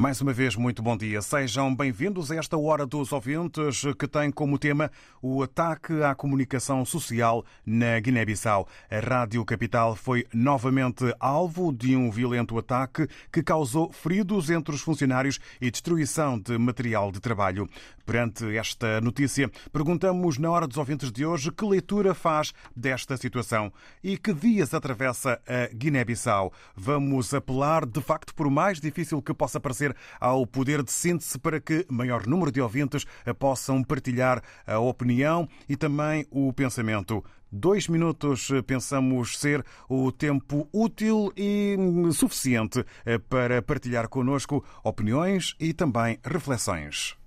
[0.00, 1.20] Mais uma vez, muito bom dia.
[1.20, 6.86] Sejam bem-vindos a esta Hora dos Ouvintes, que tem como tema o ataque à comunicação
[6.86, 8.66] social na Guiné-Bissau.
[8.90, 14.80] A Rádio Capital foi novamente alvo de um violento ataque que causou feridos entre os
[14.80, 17.68] funcionários e destruição de material de trabalho.
[18.06, 23.70] Perante esta notícia, perguntamos na Hora dos Ouvintes de hoje que leitura faz desta situação
[24.02, 26.52] e que dias atravessa a Guiné-Bissau.
[26.74, 31.60] Vamos apelar, de facto, por mais difícil que possa parecer, ao poder de síntese para
[31.60, 33.06] que maior número de ouvintes
[33.38, 37.24] possam partilhar a opinião e também o pensamento.
[37.52, 41.76] Dois minutos pensamos ser o tempo útil e
[42.12, 42.84] suficiente
[43.28, 47.19] para partilhar connosco opiniões e também reflexões.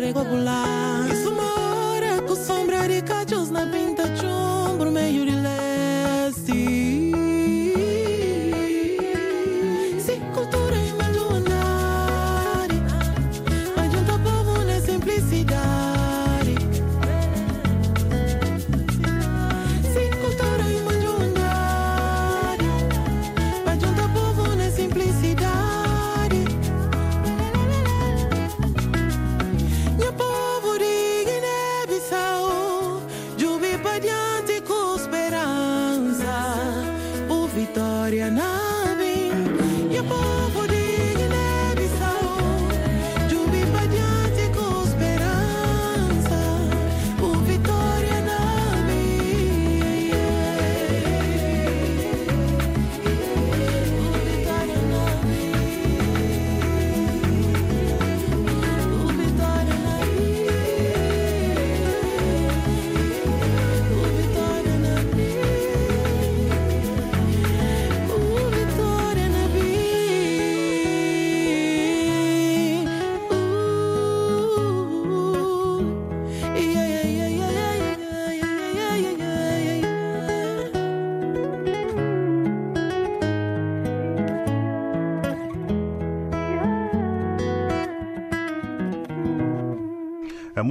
[0.00, 0.49] regolare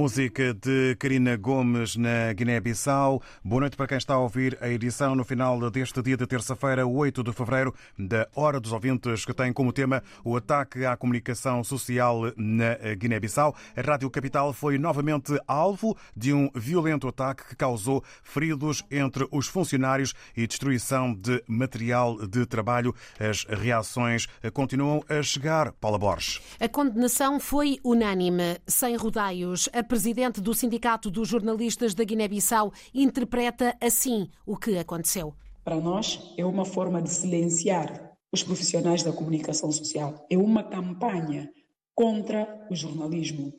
[0.00, 3.20] música de Karina Gomes na Guiné-Bissau.
[3.44, 6.86] Boa noite para quem está a ouvir a edição no final deste dia de terça-feira,
[6.86, 11.62] 8 de fevereiro, da Hora dos Ouvintes, que tem como tema o ataque à comunicação
[11.62, 13.54] social na Guiné-Bissau.
[13.76, 19.48] A Rádio Capital foi novamente alvo de um violento ataque que causou feridos entre os
[19.48, 22.94] funcionários e destruição de material de trabalho.
[23.18, 25.72] As reações continuam a chegar.
[25.72, 26.40] Paula Borges.
[26.58, 29.68] A condenação foi unânime, sem rodeios.
[29.74, 35.34] A presidente do Sindicato dos Jornalistas da Guiné-Bissau interpreta assim o que aconteceu.
[35.64, 40.24] Para nós, é uma forma de silenciar os profissionais da comunicação social.
[40.30, 41.50] É uma campanha
[41.92, 43.52] contra o jornalismo.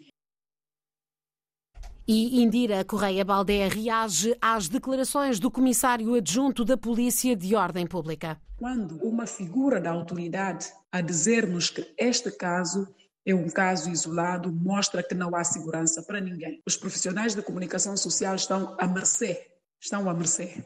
[2.07, 8.39] E Indira Correia Baldé reage às declarações do comissário adjunto da Polícia de Ordem Pública.
[8.57, 12.88] Quando uma figura da autoridade a dizer-nos que este caso
[13.26, 16.62] é um caso isolado, mostra que não há segurança para ninguém.
[16.66, 20.64] Os profissionais da comunicação social estão à mercê, estão à mercê.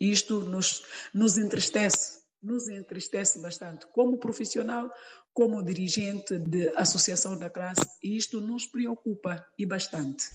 [0.00, 4.90] Isto nos, nos entristece, nos entristece bastante, como profissional,
[5.32, 10.30] como dirigente de associação da classe, e isto nos preocupa e bastante.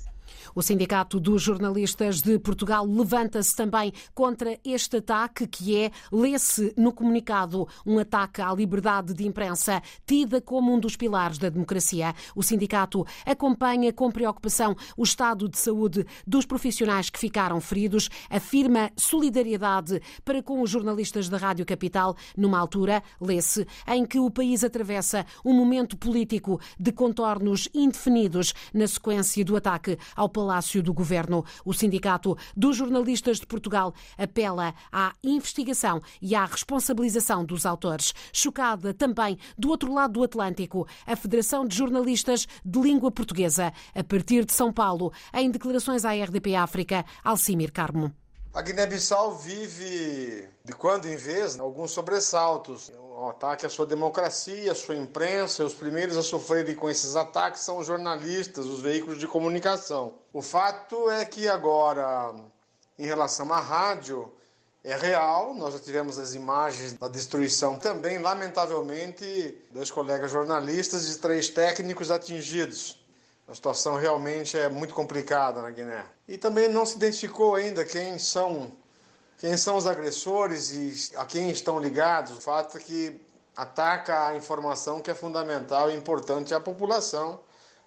[0.55, 6.91] O Sindicato dos Jornalistas de Portugal levanta-se também contra este ataque, que é, lê-se no
[6.91, 12.13] comunicado, um ataque à liberdade de imprensa, tida como um dos pilares da democracia.
[12.35, 18.91] O sindicato acompanha com preocupação o estado de saúde dos profissionais que ficaram feridos, afirma
[18.95, 24.63] solidariedade para com os jornalistas da Rádio Capital, numa altura, lê-se, em que o país
[24.63, 31.45] atravessa um momento político de contornos indefinidos na sequência do ataque ao Palácio do Governo.
[31.63, 38.13] O Sindicato dos Jornalistas de Portugal apela à investigação e à responsabilização dos autores.
[38.33, 44.03] Chocada também, do outro lado do Atlântico, a Federação de Jornalistas de Língua Portuguesa, a
[44.03, 48.13] partir de São Paulo, em declarações à RDP África, Alcimir Carmo.
[48.51, 52.91] A Guiné-Bissau vive, de quando em vez, alguns sobressaltos.
[52.97, 55.63] Um ataque à sua democracia, à sua imprensa.
[55.63, 60.15] Os primeiros a sofrerem com esses ataques são os jornalistas, os veículos de comunicação.
[60.33, 62.33] O fato é que agora,
[62.97, 64.31] em relação à rádio,
[64.83, 65.53] é real.
[65.53, 72.09] Nós já tivemos as imagens da destruição também, lamentavelmente, dos colegas jornalistas e três técnicos
[72.09, 72.99] atingidos.
[73.49, 76.05] A situação realmente é muito complicada na Guiné.
[76.27, 78.71] E também não se identificou ainda quem são,
[79.39, 82.37] quem são os agressores e a quem estão ligados.
[82.37, 83.19] O fato é que
[83.55, 87.39] ataca a informação que é fundamental e importante à população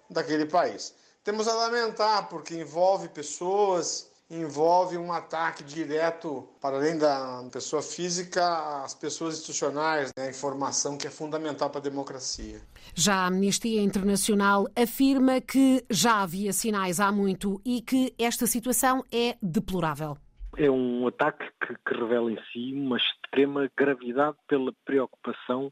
[0.09, 0.93] daquele país.
[1.23, 8.83] Temos a lamentar porque envolve pessoas, envolve um ataque direto, para além da pessoa física,
[8.83, 10.25] às pessoas institucionais, né?
[10.25, 12.61] a informação que é fundamental para a democracia.
[12.93, 19.03] Já a Amnistia Internacional afirma que já havia sinais há muito e que esta situação
[19.11, 20.17] é deplorável.
[20.57, 25.71] É um ataque que, que revela em si uma extrema gravidade pela preocupação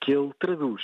[0.00, 0.82] que ele traduz.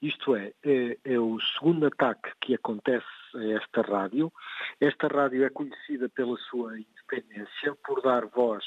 [0.00, 4.32] Isto é, é, é, o segundo ataque que acontece a esta rádio.
[4.80, 8.64] Esta rádio é conhecida pela sua independência, por dar voz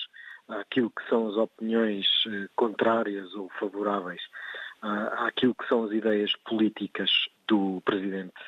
[0.48, 4.22] àquilo que são as opiniões eh, contrárias ou favoráveis
[4.82, 7.12] àquilo que são as ideias políticas
[7.48, 8.40] do presidente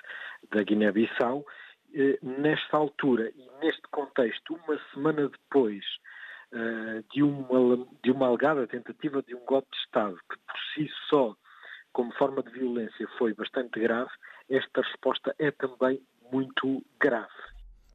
[0.49, 1.45] da Guiné-Bissau.
[1.93, 5.83] Eh, nesta altura e neste contexto, uma semana depois
[6.53, 10.89] eh, de uma, de uma alegada tentativa de um golpe de Estado, que por si
[11.09, 11.35] só
[11.93, 14.11] como forma de violência foi bastante grave,
[14.51, 16.01] esta resposta é também
[16.31, 17.29] muito grave.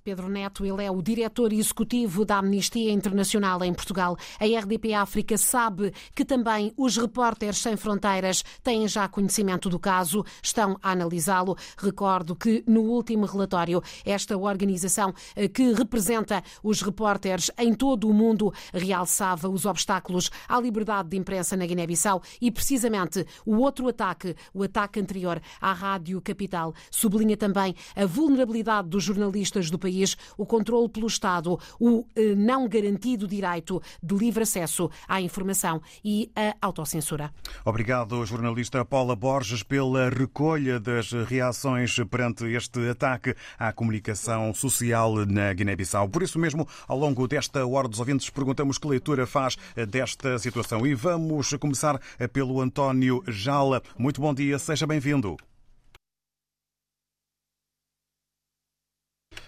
[0.06, 4.16] Pedro Neto, ele é o diretor executivo da Amnistia Internacional em Portugal.
[4.38, 10.24] A RDP África sabe que também os repórteres sem fronteiras têm já conhecimento do caso,
[10.40, 11.56] estão a analisá-lo.
[11.76, 18.14] Recordo que no último relatório, esta organização eh, que representa os repórteres em todo o
[18.14, 24.36] mundo realçava os obstáculos à liberdade de imprensa na Guiné-Bissau e precisamente o outro ataque,
[24.54, 30.16] o ataque anterior à Rádio Capital, sublinha também a vulnerabilidade dos jornalistas do país país,
[30.36, 36.30] o controle pelo Estado, o eh, não garantido direito de livre acesso à informação e
[36.36, 37.32] a autocensura.
[37.64, 45.52] Obrigado, jornalista Paula Borges, pela recolha das reações perante este ataque à comunicação social na
[45.52, 46.08] Guiné-Bissau.
[46.08, 49.56] Por isso mesmo, ao longo desta hora dos ouvintes, perguntamos que leitura faz
[49.88, 50.86] desta situação.
[50.86, 52.00] E vamos começar
[52.32, 53.82] pelo António Jala.
[53.98, 55.36] Muito bom dia, seja bem-vindo.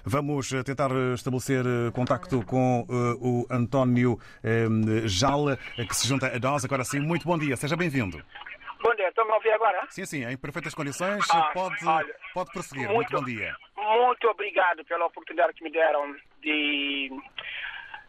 [0.05, 2.87] Vamos eh, tentar eh, estabelecer eh, contacto com
[3.21, 4.19] o António
[5.05, 6.65] Jala, que se junta a nós.
[6.65, 8.23] Agora sim, muito bom dia, seja bem-vindo.
[8.83, 9.87] Bom dia, estão-me a ouvir agora?
[9.91, 11.25] Sim, sim, em perfeitas condições.
[11.31, 12.89] Ah, pode, olha, pode prosseguir.
[12.89, 13.55] Muito, muito, bom dia.
[13.77, 17.11] muito obrigado pela oportunidade que me deram de,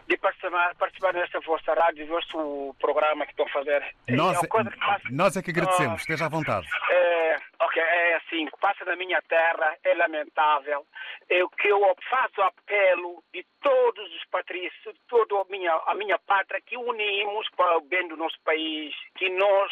[0.09, 3.95] de participar, participar nesta vossa rádio, vosso programa que estão a fazer.
[4.09, 6.67] Nós, é, uma coisa que nós é que agradecemos, esteja à vontade.
[6.89, 10.83] é, ok, é assim, o que passa na minha terra é lamentável.
[11.29, 15.93] É o que eu faço apelo de todos os patrícios, de toda a minha, a
[15.93, 19.71] minha pátria, que unimos para o bem do nosso país, que nós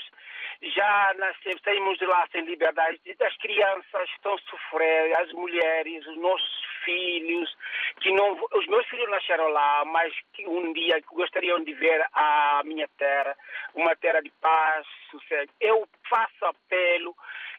[0.61, 6.05] já nascemos, saímos de lá sem liberdade, e as crianças estão a sofrer, as mulheres,
[6.05, 7.53] os nossos filhos,
[7.99, 12.61] que não, os meus filhos nasceram lá, mas que um dia gostariam de ver a
[12.63, 13.35] minha terra,
[13.75, 15.51] uma terra de paz, sossego.
[15.59, 17.13] Eu faço apelo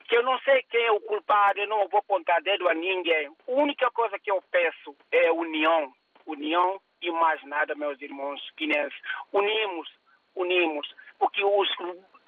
[0.08, 3.26] que eu não sei quem é o culpado, eu não vou apontar dedo a ninguém.
[3.26, 5.92] A única coisa que eu peço é união.
[6.24, 8.98] União e mais nada, meus irmãos guinenses.
[9.32, 9.88] Unimos,
[10.34, 10.88] unimos.
[11.18, 11.68] Porque os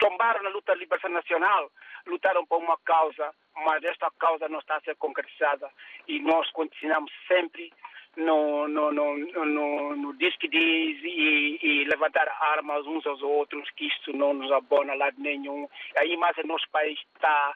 [0.01, 1.71] tombaram na luta de libertação nacional
[2.07, 5.71] lutaram por uma causa, mas esta causa não está a ser concretizada.
[6.09, 7.71] E nós continuamos sempre
[8.17, 13.71] no, no, no, no, no diz que diz e, e levantar armas uns aos outros,
[13.77, 15.69] que isto não nos abona a lado nenhum.
[15.97, 17.55] Aí, mas o nosso país está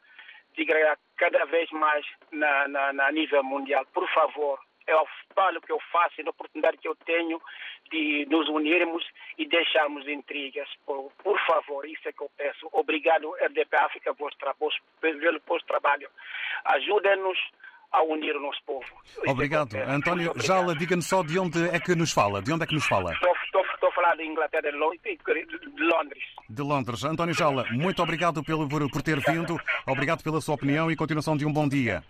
[0.56, 3.84] degradar cada vez mais na, na, na nível mundial.
[3.92, 7.40] Por favor, é o trabalho que eu faço e a oportunidade que eu tenho
[7.90, 9.04] de nos unirmos
[9.38, 10.68] e deixarmos intrigas.
[10.86, 12.68] Por, por favor, isso é que eu peço.
[12.72, 14.30] Obrigado, RDP África, pelo
[15.46, 16.08] vosso trabalho.
[16.64, 17.38] Ajudem-nos
[17.92, 18.84] a unir o nosso povo.
[19.04, 19.70] Isso é Obrigado.
[19.70, 19.88] peço.
[19.90, 22.42] António Muito Jala, diga-nos só de onde é que nos fala.
[22.42, 23.12] De onde é que nos fala?
[23.12, 26.24] Estou, estou, estou a falar de Inglaterra, de Lo- de Londres.
[26.50, 27.04] De Londres.
[27.04, 31.46] António Jala, muito obrigado pelo, por ter vindo, obrigado pela sua opinião e continuação de
[31.46, 32.02] um bom dia.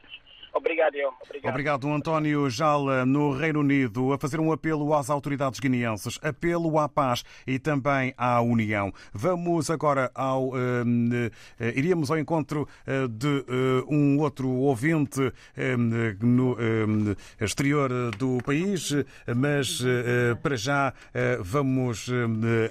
[0.55, 1.13] Obrigado, eu.
[1.21, 1.51] Obrigado.
[1.51, 6.89] Obrigado, António Jala, no Reino Unido, a fazer um apelo às autoridades guineenses, apelo à
[6.89, 8.93] paz e também à união.
[9.13, 10.55] Vamos agora ao.
[10.55, 11.11] hum,
[11.59, 18.39] eh, iríamos ao encontro eh, de eh, um outro ouvinte hum, no hum, exterior do
[18.45, 18.93] país,
[19.37, 19.83] mas
[20.43, 20.93] para já
[21.41, 22.09] vamos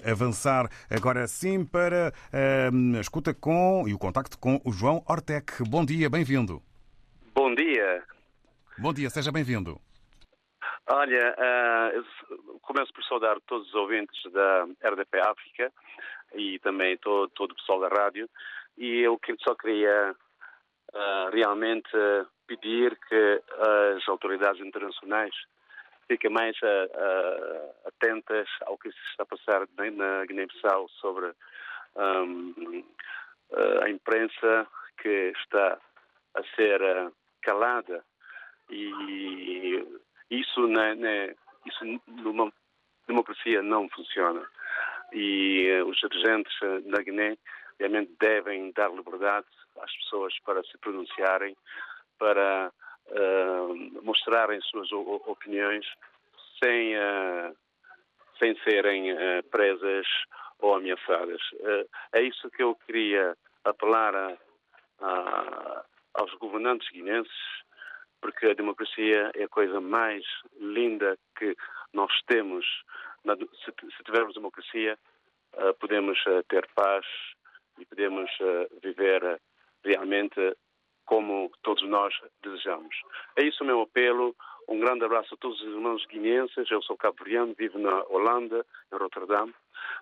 [0.09, 5.63] avançar agora sim para a escuta com e o contacto com o João Ortec.
[5.67, 6.61] Bom dia, bem-vindo.
[7.33, 8.03] Bom dia.
[8.77, 9.79] Bom dia, seja bem-vindo.
[10.89, 11.35] Olha,
[11.93, 12.03] eu
[12.61, 15.71] começo por saudar todos os ouvintes da RDP África
[16.33, 18.29] e também todo, todo o pessoal da rádio.
[18.77, 20.15] E eu só queria
[20.93, 21.89] ah, realmente
[22.47, 23.41] pedir que
[23.95, 25.33] as autoridades internacionais
[26.07, 31.31] fiquem mais ah, atentas ao que se está a passar na- Guiné-Bissau sobre
[31.95, 32.25] ah,
[33.85, 34.67] a imprensa
[35.01, 35.77] que está
[36.35, 36.81] a ser
[37.43, 38.03] calada
[38.69, 39.85] e
[40.29, 41.33] isso, na, na-
[41.65, 42.51] isso numa
[43.07, 44.45] democracia não funciona.
[45.13, 47.37] E eh, os dirigentes eh, na Guiné
[47.79, 49.45] realmente devem dar liberdade
[49.79, 51.55] às pessoas para se pronunciarem,
[52.17, 52.71] para
[53.07, 55.85] eh, mostrarem suas opiniões
[56.63, 57.53] sem, eh,
[58.39, 59.15] sem serem
[59.51, 60.07] presas
[60.59, 61.41] ou ameaçadas.
[62.13, 64.37] É isso que eu queria apelar a-
[65.01, 67.31] a- aos governantes guinenses,
[68.21, 70.23] porque a democracia é a coisa mais
[70.59, 71.55] linda que
[71.93, 72.65] nós temos.
[73.65, 74.97] Se, tivermos democracia,
[75.53, 77.05] eh, podemos eh, ter paz
[77.79, 79.39] e podemos eh, viver
[79.83, 80.55] realmente
[81.05, 82.95] como todos nós desejamos.
[83.37, 84.35] É isso o meu apelo.
[84.69, 86.71] Um grande abraço a todos os irmãos guineenses.
[86.71, 89.53] Eu sou cabo-verdiano, vivo na Holanda, em Rotterdam,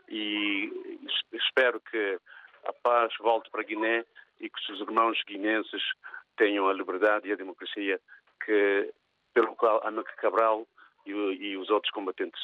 [0.07, 0.71] e
[1.07, 2.19] es- espero que
[2.65, 4.05] a paz volte para Guiné
[4.39, 5.83] e que os seus irmãos guineenses
[6.37, 7.99] tenham a liberdade e a democracia
[8.43, 8.93] que,
[9.33, 10.67] pelo qual América Cabral
[11.05, 12.41] e, e os outros combatentes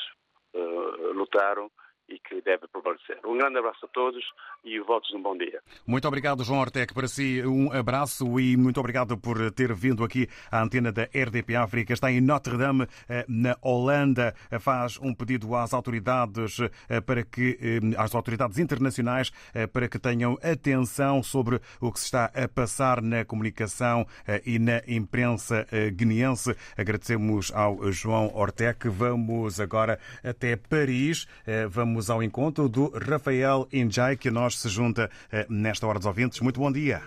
[0.54, 1.72] eh, lutaram
[2.10, 3.20] e que deve prevalecer.
[3.26, 4.24] Um grande abraço a todos
[4.64, 5.62] e votos de um bom dia.
[5.86, 6.94] Muito obrigado, João Ortec.
[6.94, 11.56] Para si, um abraço e muito obrigado por ter vindo aqui à antena da RDP
[11.56, 11.94] África.
[11.94, 14.34] Está em Notre Dame, eh, na Holanda.
[14.60, 16.60] Faz um pedido às autoridades
[16.90, 22.00] eh, para que, eh, às autoridades internacionais eh, para que tenham atenção sobre o que
[22.00, 26.56] se está a passar na comunicação eh, e na imprensa eh, guineense.
[26.78, 28.88] Agradecemos ao João Ortec.
[28.90, 31.28] Vamos agora até Paris.
[31.46, 36.06] Eh, Vamos ao encontro do Rafael Injai, que nós se junta eh, nesta hora dos
[36.06, 36.40] ouvintes.
[36.42, 37.02] Muito bom dia.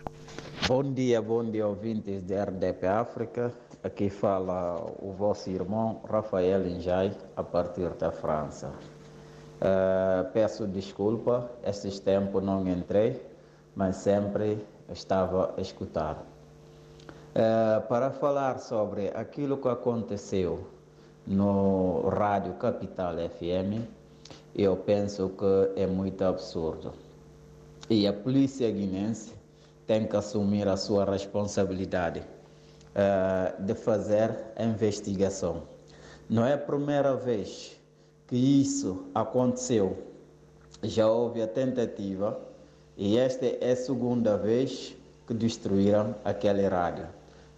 [0.66, 3.52] Bom dia, bom dia, ouvintes da RDP África.
[3.85, 8.73] Aqui fala o vosso irmão Rafael Injai, a partir da França.
[9.61, 13.23] Eh, peço desculpa, esses tempos não entrei,
[13.76, 14.59] mas sempre
[14.92, 16.20] estava a escutar.
[17.32, 20.66] Eh, para falar sobre aquilo que aconteceu
[21.25, 24.00] no Rádio Capital FM,
[24.54, 26.92] eu penso que é muito absurdo.
[27.88, 29.33] E a polícia guinense
[29.87, 32.23] tem que assumir a sua responsabilidade.
[32.95, 35.62] uh, de fazer a investigação.
[36.28, 37.78] Não é a primeira vez
[38.26, 39.97] que isso aconteceu.
[40.83, 42.40] Já houve a tentativa
[42.97, 47.07] e esta é a segunda vez que destruíram aquele rádio.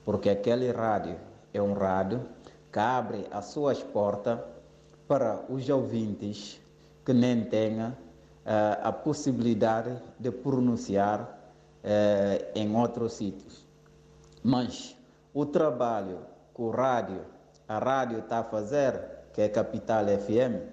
[0.04, 1.16] Porque aquele rádio
[1.52, 2.24] é um rádio
[2.72, 4.38] que abre as suas portas
[5.06, 6.60] para os ouvintes
[7.04, 13.66] que nem tenham uh, a possibilidade de pronunciar uh, em outros sítios.
[14.42, 14.96] Mas
[15.32, 16.20] o trabalho
[16.54, 17.20] que o rádio,
[17.68, 19.00] a rádio está a fazer,
[19.32, 20.72] que é Capital FM, uh,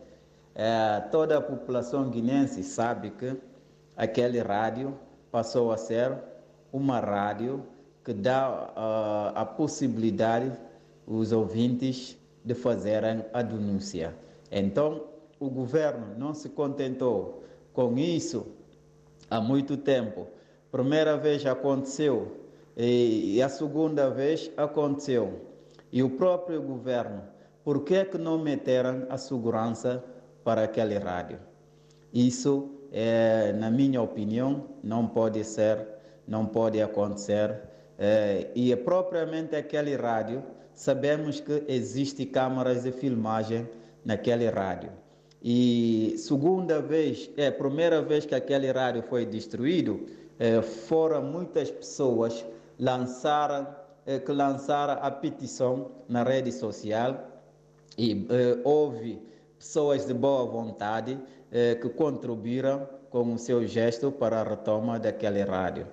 [0.55, 3.37] eh, toda a população guinense sabe que
[3.95, 4.97] aquele rádio
[5.31, 6.17] passou a ser
[6.73, 7.63] uma rádio
[8.03, 10.51] que dá a possibilidade
[11.09, 14.15] os ouvintes de fazerem a denúncia.
[14.51, 15.08] Então,
[15.39, 17.43] o governo não se contentou
[17.73, 18.47] com isso
[19.29, 20.27] há muito tempo.
[20.71, 22.39] Primeira vez aconteceu
[22.75, 25.41] e a segunda vez aconteceu.
[25.91, 27.23] E o próprio governo,
[27.63, 30.03] por que, que não meteram a segurança
[30.43, 31.39] para aquele rádio?
[32.13, 35.87] Isso, é, na minha opinião, não pode ser,
[36.27, 37.59] não pode acontecer.
[37.97, 40.43] É, e é propriamente aquele rádio,
[40.73, 43.67] sabemos que existe câmaras de filmagem
[44.05, 44.91] naquele rádio.
[45.41, 50.05] E segunda vez, é primeira vez que aquele rádio foi destruído,
[50.37, 52.45] é, foram muitas pessoas
[52.77, 53.67] lançaram,
[54.05, 57.25] é, que lançaram a petição na rede social
[57.97, 59.21] e é, houve
[59.57, 61.17] pessoas de boa vontade
[61.51, 65.87] é, que contribuíram com o seu gesto para a retoma daquele rádio.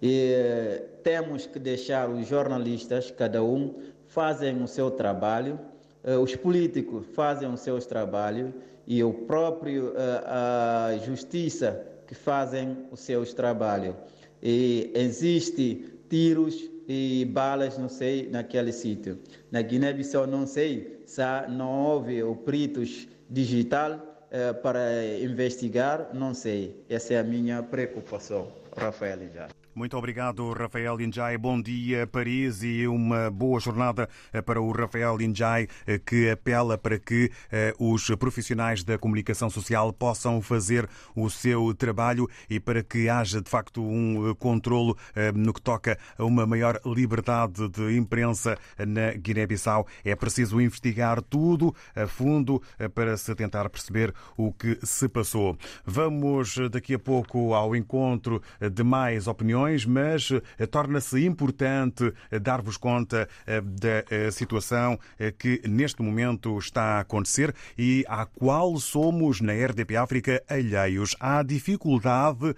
[0.00, 3.74] E é, temos que deixar os jornalistas, cada um,
[4.06, 5.58] fazem o seu trabalho,
[6.02, 8.52] é, os políticos fazem os seus trabalhos
[8.86, 13.94] e o próprio eh, a justiça que fazem os seus trabalhos.
[14.42, 19.18] E existe tiros e balas, não sei, naquele sítio.
[19.50, 26.84] Na Guiné-Bissau, não sei se não houve o peritos digital eh, para investigar, não sei.
[26.88, 28.48] Essa é a minha preocupação.
[28.76, 29.48] Rafael já.
[29.74, 31.38] Muito obrigado, Rafael Injai.
[31.38, 36.76] Bom dia, Paris, e uma boa jornada eh, para o Rafael Injai, eh, que apela
[36.76, 40.86] para que eh, os profissionais da comunicação social possam fazer
[41.16, 44.94] o seu trabalho e para que haja, de facto, um controlo
[45.34, 49.86] no que toca a uma maior liberdade de imprensa na Guiné-Bissau.
[50.04, 52.62] É preciso investigar tudo a fundo
[52.94, 55.56] para se tentar perceber o que se passou.
[55.84, 62.76] Vamos daqui a pouco ao encontro de mais opiniões mas eh, torna-se importante eh, dar-vos
[62.76, 64.98] conta eh, da situação
[65.38, 71.14] que neste momento está a acontecer e à qual somos na RDP África alheios.
[71.20, 72.54] Há dificuldade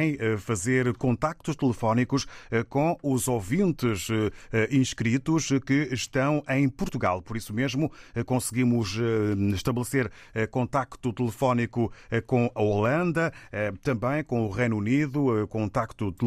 [0.00, 2.26] em fazer contactos telefónicos
[2.68, 4.08] com os ouvintes
[4.70, 7.22] inscritos que estão em Portugal.
[7.22, 7.90] Por isso mesmo,
[8.26, 8.98] conseguimos
[9.54, 10.10] estabelecer
[10.50, 11.92] contacto telefónico
[12.26, 13.32] com a Holanda,
[13.82, 16.23] também com o Reino Unido, contacto telefónico,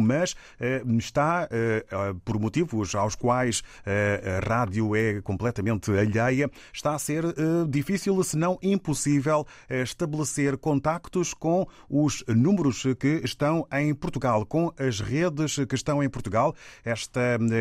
[0.00, 6.94] mas eh, está, eh, eh, por motivos aos quais a rádio é completamente alheia, está
[6.94, 7.24] a ser
[7.68, 15.00] difícil, se não impossível, estabelecer contactos com os números que estão em Portugal, com as
[15.00, 16.54] redes que estão em Portugal.
[16.84, 17.20] Esta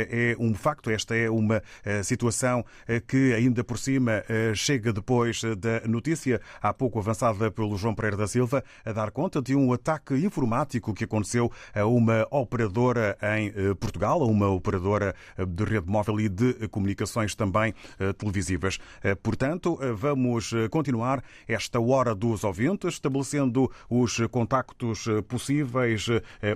[0.09, 1.61] é um facto, esta é uma
[2.03, 2.63] situação
[3.07, 8.27] que ainda por cima chega depois da notícia há pouco avançada pelo João Pereira da
[8.27, 13.73] Silva a dar conta de um ataque informático que aconteceu a uma operadora em eh,
[13.73, 18.79] Portugal, a uma operadora eh, de rede móvel e de comunicações também eh, televisivas.
[19.21, 26.07] Portanto, vamos continuar esta hora dos ouvintes, estabelecendo os contactos possíveis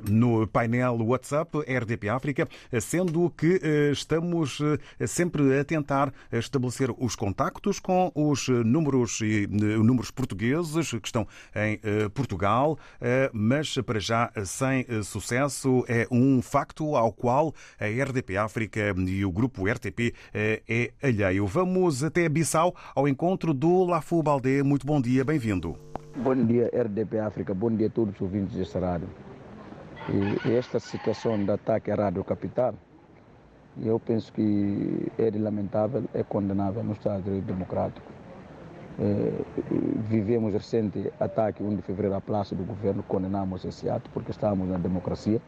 [0.09, 2.47] no painel WhatsApp RDP África,
[2.81, 3.59] sendo que
[3.91, 4.59] estamos
[5.05, 12.77] sempre a tentar estabelecer os contactos com os números, números portugueses que estão em Portugal,
[13.33, 19.31] mas para já sem sucesso é um facto ao qual a RDP África e o
[19.31, 21.47] grupo RTP eh, é alheio.
[21.47, 24.61] Vamos até Bissau ao encontro do Lafu Baldé.
[24.61, 25.77] Muito bom dia, bem-vindo.
[26.15, 27.53] Bom dia, RDP África.
[27.53, 29.09] Bom dia a todos os ouvintes desta rádio.
[30.45, 32.73] E esta situação de ataque à Rádio Capital,
[33.81, 38.11] eu penso que é lamentável, é condenável no Estado Democrático.
[38.99, 39.43] Eh,
[40.09, 44.67] vivemos recente ataque 1 de fevereiro à Praça do Governo, condenamos esse ato porque estamos
[44.67, 45.39] na democracia.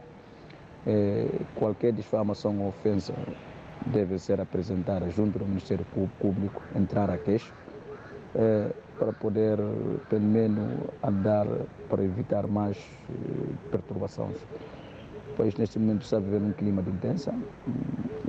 [0.86, 3.12] Eh, qualquer difamação ou ofensa
[3.86, 5.84] deve ser apresentada junto ao Ministério
[6.20, 7.52] Público, entrar a queixo,
[8.36, 9.58] eh, para poder,
[10.08, 10.68] pelo menos,
[11.02, 11.46] andar
[11.88, 12.78] para evitar mais
[13.70, 14.36] perturbações.
[15.36, 17.34] Pois neste momento está vivendo um clima de intensa,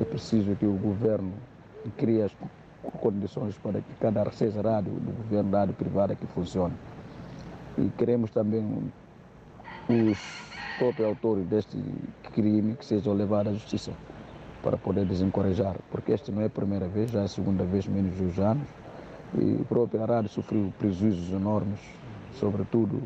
[0.10, 1.34] preciso que o governo
[1.98, 2.34] crie as
[3.00, 6.74] condições para que cada seja rádio do governo, rádio privada que funcione.
[7.78, 8.92] E queremos também
[9.90, 10.18] os
[10.78, 11.78] próprios autores deste
[12.34, 13.92] crime que sejam levados à justiça
[14.64, 17.88] para poder desencorajar, porque este não é a primeira vez, já é a segunda vez
[17.88, 18.68] menos de uns anos,
[19.36, 21.80] e a própria rádio sofreu prejuízos enormes,
[22.34, 23.02] sobretudo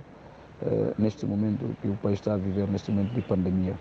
[0.61, 3.75] eh, neste momento que o país está a viver, neste momento de pandemia.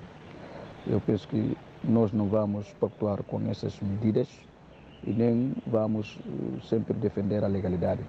[0.87, 4.29] Eu penso que nós não vamos pactuar com essas medidas
[5.07, 8.01] e nem vamos eh, sempre defender a legalidade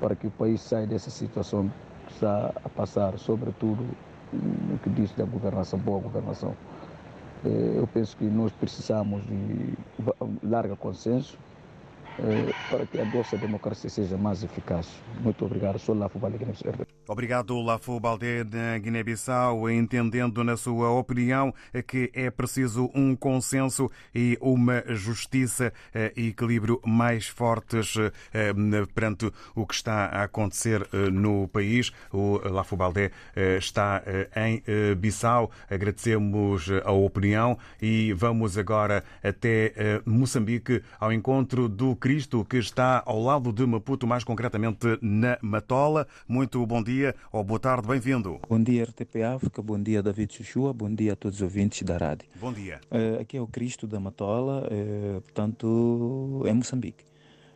[0.00, 1.70] para que o país saia dessa situação
[2.06, 3.84] que está a passar, sobretudo
[4.32, 6.54] no que diz da governação, boa governação.
[7.44, 9.74] Eu penso que nós precisamos de
[10.42, 11.38] largo consenso
[12.18, 14.88] eh, para que a nossa democracia seja mais eficaz.
[15.22, 15.78] Muito obrigado.
[15.78, 16.38] Sou Lafo Balde,
[17.10, 21.54] Obrigado, Lafo Balde, da Guiné-Bissau, entendendo na sua opinião
[21.86, 25.72] que é preciso um consenso e uma justiça
[26.14, 27.94] e equilíbrio mais fortes
[28.34, 28.52] eh,
[28.94, 31.90] perante o que está a acontecer eh, no país.
[32.12, 33.10] O Lafo Balde
[33.58, 34.02] está
[34.36, 34.62] em
[34.94, 35.50] Bissau.
[35.70, 43.22] Agradecemos a opinião e vamos agora até Moçambique ao encontro do Cristo, que está ao
[43.22, 46.06] lado de Maputo, mais concretamente na Matola.
[46.28, 46.97] Muito bom dia
[47.32, 48.40] ou boa tarde, bem-vindo.
[48.48, 51.96] Bom dia, RTP África, bom dia, David Chuchua, bom dia a todos os ouvintes da
[51.96, 52.28] rádio.
[52.40, 52.80] Bom dia.
[52.90, 57.04] Uh, aqui é o Cristo da Matola, uh, portanto, é Moçambique.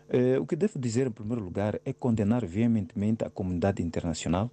[0.09, 4.51] Uh, o que devo dizer, em primeiro lugar, é condenar veementemente a comunidade internacional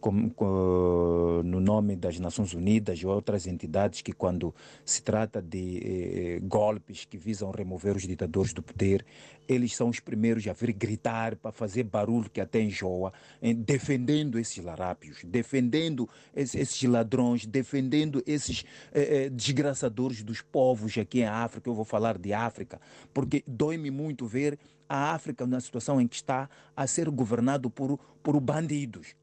[0.00, 5.78] com, com, no nome das Nações Unidas e outras entidades que, quando se trata de
[5.82, 9.04] eh, golpes que visam remover os ditadores do poder,
[9.48, 14.38] eles são os primeiros a vir gritar para fazer barulho que até enjoa, eh, defendendo
[14.38, 21.26] esses larápios, defendendo esses, esses ladrões, defendendo esses eh, eh, desgraçadores dos povos aqui em
[21.26, 21.68] África.
[21.68, 22.80] Eu vou falar de África,
[23.14, 24.58] porque dói-me muito ver
[24.88, 29.14] a África na situação em que está a ser governado por, por bandidos.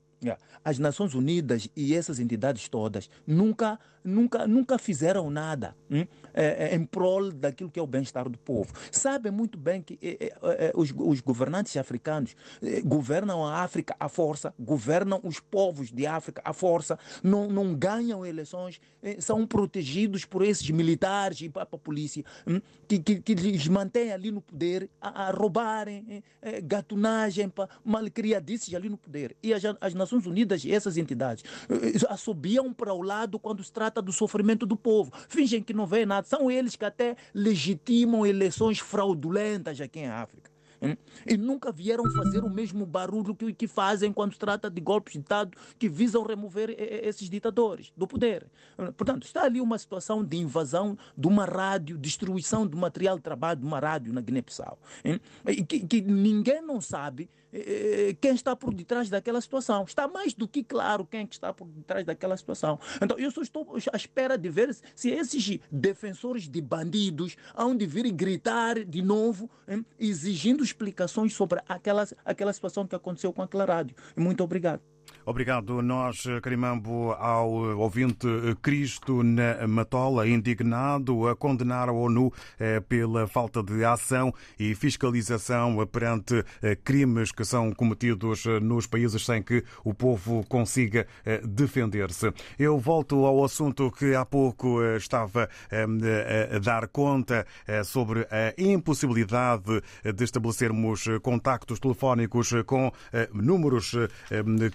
[0.63, 6.05] As Nações Unidas e essas entidades todas nunca, nunca, nunca fizeram nada hum?
[6.33, 8.71] é, é, em prol daquilo que é o bem-estar do povo.
[8.91, 12.35] Sabem muito bem que é, é, é os, os, governantes africanos
[12.83, 18.25] governam a África à força, governam os povos de África à força, não, não ganham
[18.25, 18.79] eleições,
[19.19, 22.61] são protegidos por esses militares e a polícia hum?
[22.87, 26.23] que, que, que lhes mantêm ali no poder a, a roubarem,
[26.63, 27.51] gatunagem,
[27.83, 29.35] malcriadices ali no poder.
[29.41, 31.43] E as, as Nações Unidas e essas entidades
[32.09, 35.11] assobiam para o lado quando se trata do sofrimento do povo.
[35.29, 36.27] Fingem que não vê nada.
[36.27, 40.54] São eles que até legitimam eleições fraudulentas aqui em África.
[40.81, 40.95] Hum?
[41.25, 45.13] E nunca vieram fazer o mesmo barulho que, que fazem quando se trata de golpes
[45.13, 48.45] de Estado que visam remover esses ditadores do poder.
[48.77, 53.23] Hum, portanto, está ali uma situação de invasão de uma rádio, destruição do material de
[53.23, 54.77] trabalho de uma rádio na Guiné-Bissau.
[55.03, 55.19] Hum?
[55.67, 59.85] Que, que ninguém não sabe eh, eh, quem está por detrás daquela situação.
[59.85, 62.77] Está mais do que claro quem é está por detrás daquela situação.
[63.01, 67.85] Então, eu só estou à espera de ver se esses defensores de bandidos hão de
[67.85, 69.85] vir gritar de novo, hein,
[70.65, 73.95] explicações sobre aquela, aquela situação que aconteceu com aquela rádio.
[74.15, 74.94] Muito obrigado.
[75.27, 75.81] Obrigado.
[75.81, 78.27] Nós, Carimambo, ao ouvinte
[78.61, 85.83] Cristo na Matola, indignado a condenar a ONU eh, pela falta de ação e fiscalização
[85.87, 91.07] perante eh, crimes que são cometidos eh, nos países sem que o povo consiga
[91.43, 92.31] defender-se.
[92.59, 95.49] Eu volto ao assunto que há pouco estava
[96.53, 97.45] a dar conta
[97.83, 102.91] sobre a impossibilidade de estabelecermos contactos telefónicos com
[103.33, 103.95] números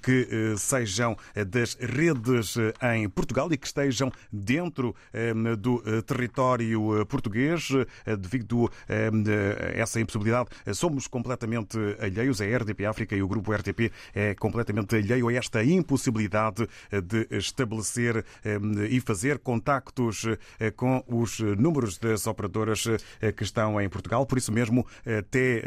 [0.02, 1.16] que sejam
[1.48, 2.56] das redes
[2.94, 4.94] em Portugal e que estejam dentro
[5.58, 7.68] do território português
[8.18, 10.48] devido a essa impossibilidade.
[10.74, 15.64] Somos completamente alheios, a RDP África e o grupo RTP é completamente alheio a esta
[15.64, 18.24] impossibilidade de estabelecer
[18.88, 20.26] e fazer contactos
[20.76, 22.84] com os números das operadoras
[23.36, 24.26] que estão em Portugal.
[24.26, 24.86] Por isso mesmo,
[25.18, 25.62] até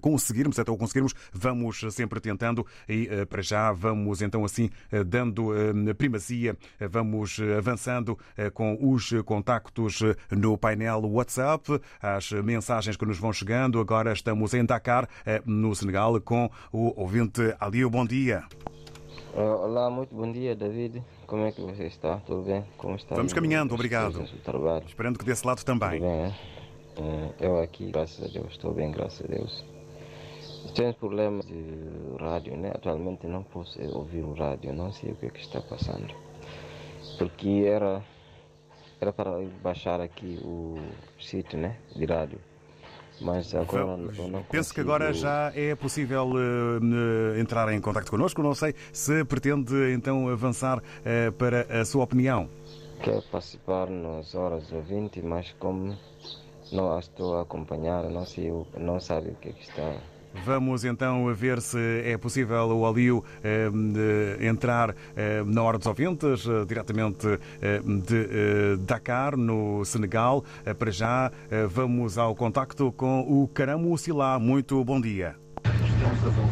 [0.00, 5.52] conseguirmos, até o conseguirmos, vamos sempre tentando e para já vamos então assim eh, dando
[5.54, 8.18] eh, primazia, eh, vamos avançando
[8.54, 13.80] com os contactos no painel WhatsApp, as mensagens que nos vão chegando.
[13.80, 15.08] Agora estamos em Dakar,
[15.44, 17.90] no Senegal, com o ouvinte Aliu.
[17.90, 18.44] Bom dia.
[19.34, 21.02] Olá, muito bom dia, David.
[21.26, 22.16] Como é que você está?
[22.18, 22.64] Tudo bem?
[22.76, 23.14] Como está?
[23.14, 24.24] Vamos caminhando, obrigado.
[24.86, 26.00] Esperando que desse lado também.
[26.00, 26.34] Tudo bem,
[26.98, 27.34] é?
[27.40, 29.77] Eu aqui, graças a Deus, estou bem, graças a Deus.
[30.74, 31.64] Tenho problemas de
[32.20, 32.70] rádio, né?
[32.74, 36.14] Atualmente não posso ouvir o rádio, não sei o que, é que está passando.
[37.18, 38.02] Porque era
[39.00, 40.76] era para baixar aqui o
[41.20, 41.76] sítio, né?
[41.94, 42.38] De rádio.
[43.20, 43.82] Mas agora
[44.16, 48.42] eu não Penso que agora já é possível uh, entrar em contato connosco.
[48.42, 52.48] Não sei se pretende então avançar uh, para a sua opinião.
[53.02, 55.96] Quero participar nas horas ouvintes, mas como
[56.72, 59.96] não estou a acompanhar, não sei, não sabe o que, é que está
[60.44, 63.68] Vamos então ver se é possível o Aliu eh,
[64.40, 67.26] entrar eh, na hora dos ouvintes, eh, diretamente
[67.60, 70.44] eh, de eh, Dakar, no Senegal.
[70.64, 71.30] Eh, para já,
[71.68, 74.38] vamos ao contacto com o Caramo Silá.
[74.38, 75.36] Muito bom dia.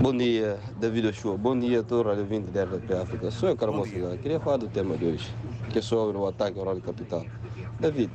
[0.01, 1.37] Bom dia, David Ochoa.
[1.37, 3.31] Bom dia a todos os ouvintes da RDP África.
[3.31, 4.17] Sou o Caramo Silá.
[4.17, 5.35] Queria falar do tema de hoje,
[5.71, 7.25] que é sobre o ataque ao Rádio Capital.
[7.81, 8.11] David,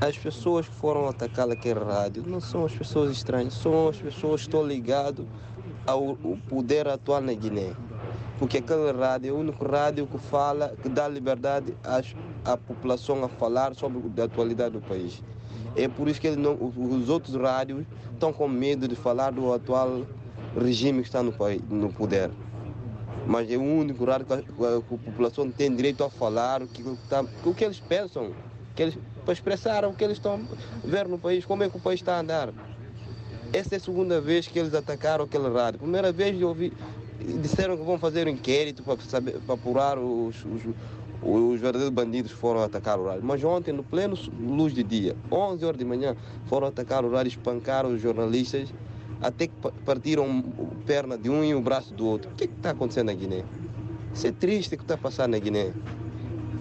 [0.00, 4.42] as pessoas que foram atacar aquele rádio não são as pessoas estranhas, são as pessoas
[4.42, 5.24] que estão ligadas
[5.86, 6.16] ao
[6.48, 7.72] poder atual na Guiné.
[8.38, 13.24] Porque aquele rádio é o único rádio que fala, que dá liberdade às, à população
[13.24, 15.22] a falar sobre a atualidade do país.
[15.74, 20.02] É por isso que não, os outros rádios estão com medo de falar do atual
[20.58, 22.30] regime que está no, país, no poder.
[23.26, 26.66] Mas é o único rádio que a, que a população tem direito a falar o
[26.66, 28.32] que, tá, o que eles pensam.
[28.74, 31.76] Que eles, para expressar o que eles estão a ver no país, como é que
[31.76, 32.50] o país está a andar.
[33.52, 35.80] Essa é a segunda vez que eles atacaram aquele rádio.
[35.80, 36.72] Primeira vez eu ouvi,
[37.42, 40.62] disseram que vão fazer um inquérito para, saber, para apurar os, os,
[41.22, 43.24] os verdadeiros bandidos foram atacar o rádio.
[43.24, 47.30] Mas ontem, no pleno luz de dia, 11 horas de manhã, foram atacar o rádio,
[47.30, 48.72] espancaram os jornalistas,
[49.20, 50.40] até que partiram
[50.86, 52.30] perna de um e o braço do outro.
[52.30, 53.44] O que está acontecendo na Guiné?
[54.14, 55.72] Isso é triste o que está passando na Guiné.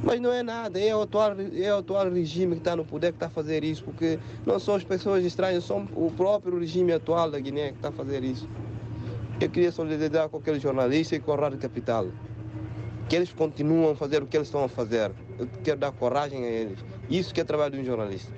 [0.06, 3.12] Mas não é nada, é o atual, é o atual regime que está no poder
[3.12, 6.94] que está a fazer isso, porque não são as pessoas estranhas, são o próprio regime
[6.94, 8.48] atual da Guiné que está a fazer isso.
[9.42, 12.10] Eu queria solidarizar com aquele jornalista e com a Rádio Capital.
[13.10, 15.12] Que eles continuam a fazer o que eles estão a fazer.
[15.40, 16.78] Eu quero dar coragem a eles.
[17.10, 18.32] Isso que é trabalho de um jornalista.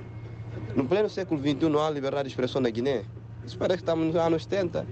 [0.73, 3.03] No pleno século XXI não há liberdade de expressão na Guiné.
[3.45, 4.87] Isso parece que estamos nos anos 70.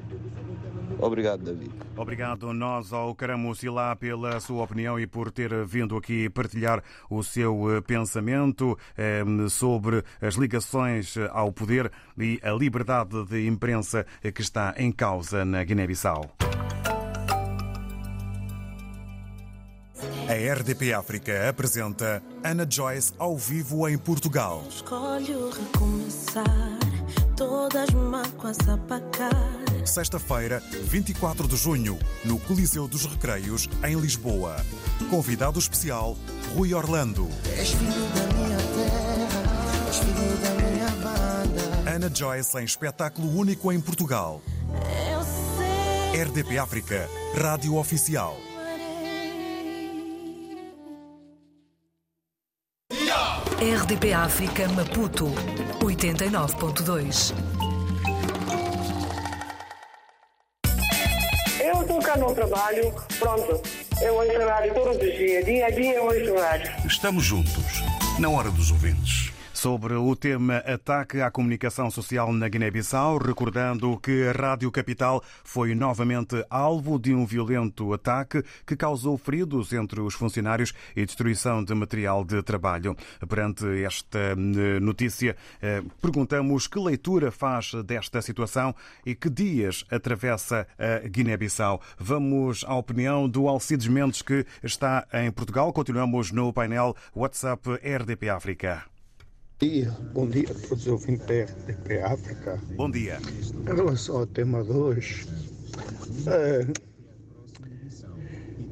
[0.99, 1.71] Obrigado, David.
[1.95, 7.23] Obrigado nós ao Caramo Silá pela sua opinião e por ter vindo aqui partilhar o
[7.23, 14.41] seu eh, pensamento eh, sobre as ligações ao poder e a liberdade de imprensa que
[14.41, 16.35] está em causa na Guiné-Bissau.
[20.27, 24.63] A RDP África apresenta Ana Joyce ao vivo em Portugal.
[24.67, 26.79] Escolho recomeçar,
[27.37, 29.64] todas mágoas apagar.
[29.85, 34.57] Sexta-feira, 24 de junho, no Coliseu dos Recreios, em Lisboa.
[35.09, 36.17] Convidado especial,
[36.55, 37.29] Rui Orlando.
[37.55, 41.91] És filho da minha terra, és filho da minha banda.
[41.95, 44.41] Ana Joyce em espetáculo único em Portugal.
[45.11, 46.23] Eu sei.
[46.23, 47.07] RDP África,
[47.39, 48.35] Rádio Oficial.
[53.61, 55.27] RDP África Maputo
[55.79, 57.54] 89.2
[62.19, 63.61] No trabalho, pronto.
[64.01, 66.71] Eu ouço rádio todos os dias, dia a dia eu ouço rádio.
[66.85, 67.83] Estamos juntos,
[68.19, 69.24] na hora dos ouvintes
[69.65, 75.73] sobre o tema ataque à comunicação social na Guiné-Bissau, recordando que a Rádio Capital foi
[75.73, 81.73] novamente alvo de um violento ataque que causou feridos entre os funcionários e destruição de
[81.73, 82.95] material de trabalho.
[83.27, 90.67] Perante esta eh, notícia, eh, perguntamos que leitura faz desta situação e que dias atravessa
[90.77, 91.81] a Guiné-Bissau.
[91.97, 95.73] Vamos à opinião do Alcides Mendes, que está em Portugal.
[95.73, 98.94] Continuamos no painel WhatsApp RDP África
[99.59, 102.61] dia, bom dia a todos os ouvintes da RTP África.
[102.75, 103.17] Bom dia.
[103.53, 105.25] Em relação ao tema de hoje,
[106.27, 106.73] uh,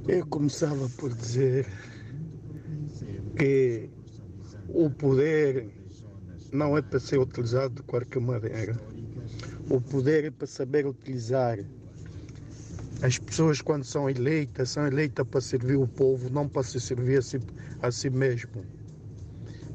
[0.10, 1.66] eu começava por dizer
[3.38, 3.90] que
[4.68, 5.70] o poder
[6.52, 8.78] não é para ser utilizado de qualquer maneira.
[9.70, 11.60] O poder é para saber utilizar.
[13.02, 17.20] As pessoas, quando são eleitas, são eleitas para servir o povo, não para se servir
[17.20, 17.40] a si,
[17.82, 18.83] a si mesmo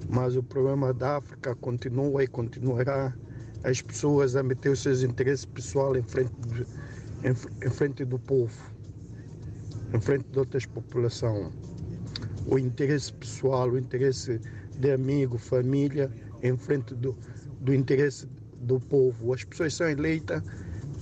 [0.08, 3.14] mas o problema da África continua e continuará
[3.62, 6.62] as pessoas a meter os seus interesses pessoais em frente, de,
[7.24, 8.72] em, em frente do povo,
[9.92, 11.52] em frente de outras populações.
[12.46, 14.40] O interesse pessoal, o interesse
[14.78, 16.10] de amigo, família,
[16.42, 17.14] em frente do,
[17.60, 18.26] do interesse
[18.60, 19.34] do povo.
[19.34, 20.42] As pessoas são eleitas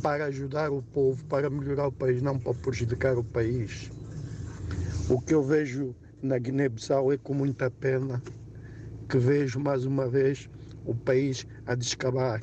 [0.03, 3.90] para ajudar o povo, para melhorar o país, não para prejudicar o país.
[5.09, 8.21] O que eu vejo na Guiné-Bissau é com muita pena
[9.09, 10.49] que vejo mais uma vez
[10.85, 12.40] o país a descabar,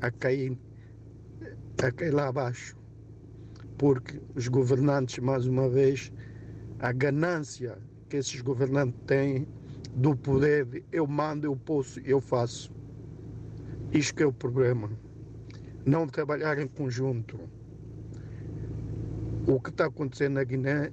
[0.00, 0.58] a cair,
[1.82, 2.76] a cair lá abaixo.
[3.78, 6.12] Porque os governantes, mais uma vez,
[6.78, 9.46] a ganância que esses governantes têm
[9.94, 12.72] do poder, de eu mando, eu posso, eu faço.
[13.92, 14.90] Isto é o problema.
[15.84, 17.38] Não trabalhar em conjunto.
[19.46, 20.92] O que está acontecendo na Guiné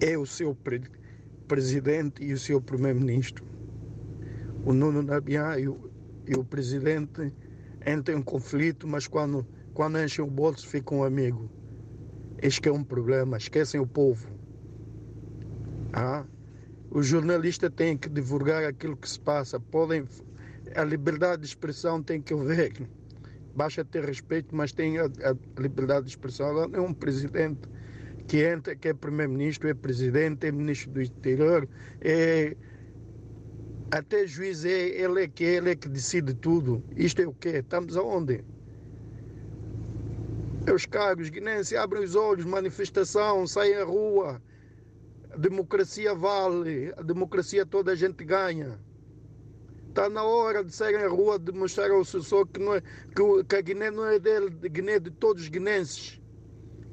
[0.00, 0.80] é o seu pre
[1.52, 3.44] presidente e o seu primeiro-ministro.
[4.64, 5.90] O Nuno Nabiá e o,
[6.26, 7.30] e o presidente
[7.86, 11.50] entram em conflito, mas quando, quando enchem o bolso ficam amigos.
[12.40, 14.26] Este é um problema, esquecem o povo.
[15.92, 16.24] Ah?
[16.90, 19.60] O jornalista tem que divulgar aquilo que se passa.
[19.60, 20.08] Podem,
[20.74, 22.88] a liberdade de expressão tem que haver.
[23.54, 26.46] Basta ter respeito, mas tem a, a liberdade de expressão.
[26.46, 27.68] Agora, é um presidente
[28.32, 31.68] que entra, que é primeiro-ministro, é presidente, é ministro do interior,
[32.00, 32.56] é
[33.90, 36.82] até juiz é ele é que ele é que decide tudo.
[36.96, 37.58] Isto é o quê?
[37.58, 38.42] Estamos aonde?
[40.74, 44.40] Os cargos guinenses abrem os olhos, manifestação, saem à rua.
[45.30, 48.80] A democracia vale, a democracia toda a gente ganha.
[49.90, 53.56] Está na hora de sair à rua demonstrar ao sucessor que, não é, que, que
[53.56, 56.21] a Guiné não é dele, Guiné é de todos os guinenses.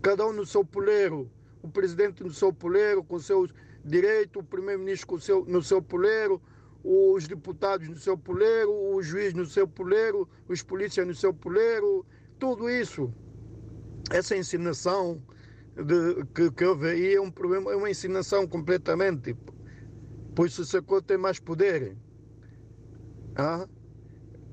[0.01, 1.29] Cada um no seu poleiro.
[1.61, 6.41] O presidente no seu poleiro, com seus direitos, o primeiro-ministro seu, no seu poleiro,
[6.83, 12.05] os deputados no seu poleiro, o juiz no seu poleiro, os polícias no seu poleiro,
[12.39, 13.13] tudo isso.
[14.09, 15.21] Essa ensinação
[15.75, 19.35] de, que, que houve aí é um problema, é uma ensinação completamente.
[20.35, 21.97] Pois o Secor tem mais poder.
[23.35, 23.67] Ah?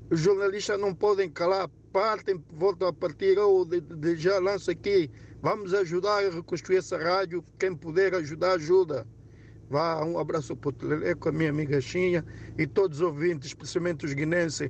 [0.09, 5.09] Os jornalistas não podem calar, partem, voltam a partir, ou de, de, já lança aqui.
[5.41, 7.45] Vamos ajudar a reconstruir essa rádio.
[7.59, 9.07] Quem puder ajudar, ajuda.
[9.69, 12.25] Vá, um abraço para o Teleleco, a minha amiga Xinha
[12.57, 14.69] e todos os ouvintes, especialmente os guinenses.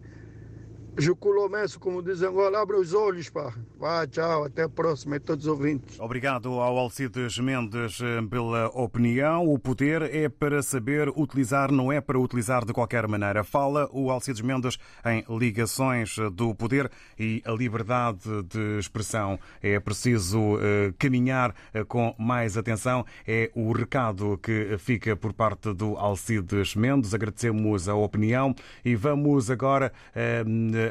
[1.00, 1.48] Juculo
[1.80, 3.54] como dizem agora, abre os olhos, pá.
[3.78, 6.00] Vá, tchau, até a próxima e todos os ouvintes.
[6.00, 9.48] Obrigado ao Alcides Mendes eh, pela opinião.
[9.48, 13.44] O poder é para saber utilizar, não é para utilizar de qualquer maneira.
[13.44, 19.40] Fala o Alcides Mendes em ligações do poder e a liberdade de expressão.
[19.62, 23.06] É preciso eh, caminhar eh, com mais atenção.
[23.28, 27.14] É o recado que fica por parte do Alcides Mendes.
[27.14, 29.94] Agradecemos a opinião e vamos agora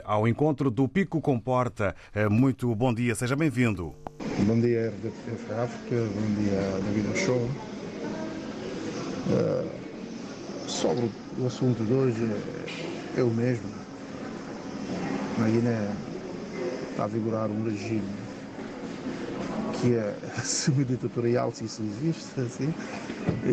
[0.04, 1.94] ao encontro do Pico Comporta.
[2.30, 3.94] Muito bom dia, seja bem-vindo.
[4.46, 7.48] Bom dia, RDF África, bom dia, David Show.
[9.28, 12.30] Uh, sobre o assunto de hoje,
[13.16, 13.68] é o mesmo.
[15.38, 15.90] Na Guiné
[16.90, 18.02] está a vigorar um regime
[19.80, 22.74] que é semi-ditatorial, se isso existe, assim,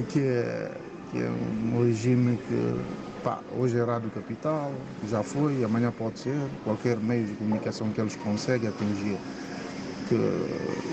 [0.09, 0.71] que é,
[1.11, 2.75] que é um regime que
[3.23, 8.01] Pá, hoje é Rádio Capital, já foi, amanhã pode ser, qualquer meio de comunicação que
[8.01, 9.17] eles conseguem atingir,
[10.05, 10.15] que,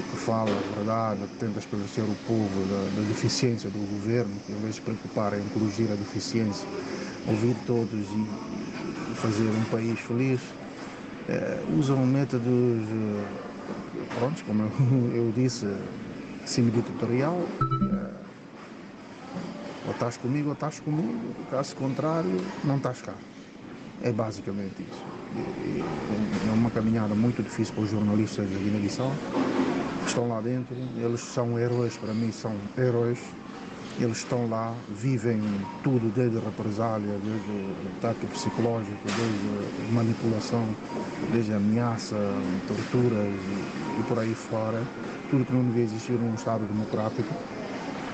[0.08, 4.52] que fala a verdade, que tenta esclarecer o povo da, da deficiência do governo, que
[4.52, 6.68] em vez de preocupar em corrigir a deficiência,
[7.26, 8.28] ouvir todos e,
[9.16, 10.54] fazer um país feliz,
[11.26, 14.70] é, usam métodos, eh, prontos, como eu,
[15.26, 15.66] eu disse,
[16.44, 17.48] semi-ditatorial.
[19.86, 23.14] Ou estás comigo ou estás comigo, caso contrário, não estás cá.
[24.02, 25.04] É basicamente isso.
[26.48, 29.12] É uma caminhada muito difícil para os jornalistas da Guiné-Bissau.
[30.06, 33.18] Estão lá dentro, eles são heróis, para mim são heróis.
[33.98, 35.38] Eles estão lá, vivem
[35.82, 40.64] tudo, desde represália, desde ataque psicológico, desde manipulação,
[41.32, 42.16] desde ameaça,
[42.66, 44.82] torturas e, e por aí fora.
[45.30, 47.34] Tudo que não devia existir num Estado democrático.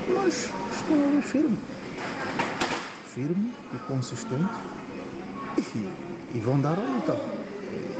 [0.08, 1.58] Mas estão firme.
[3.06, 4.54] Firme e consistente.
[5.74, 7.18] E, e vão dar a luta.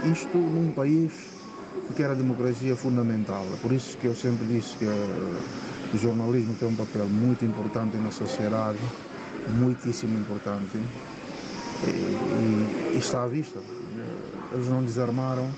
[0.04, 1.12] Isto num país
[1.94, 3.44] que era a democracia fundamental.
[3.52, 5.40] É por isso que eu sempre disse que uh,
[5.94, 8.78] o jornalismo tem um papel muito importante na sociedade,
[9.48, 10.78] muitíssimo importante.
[11.84, 13.58] E, e está à vista.
[14.52, 15.48] Eles não desarmaram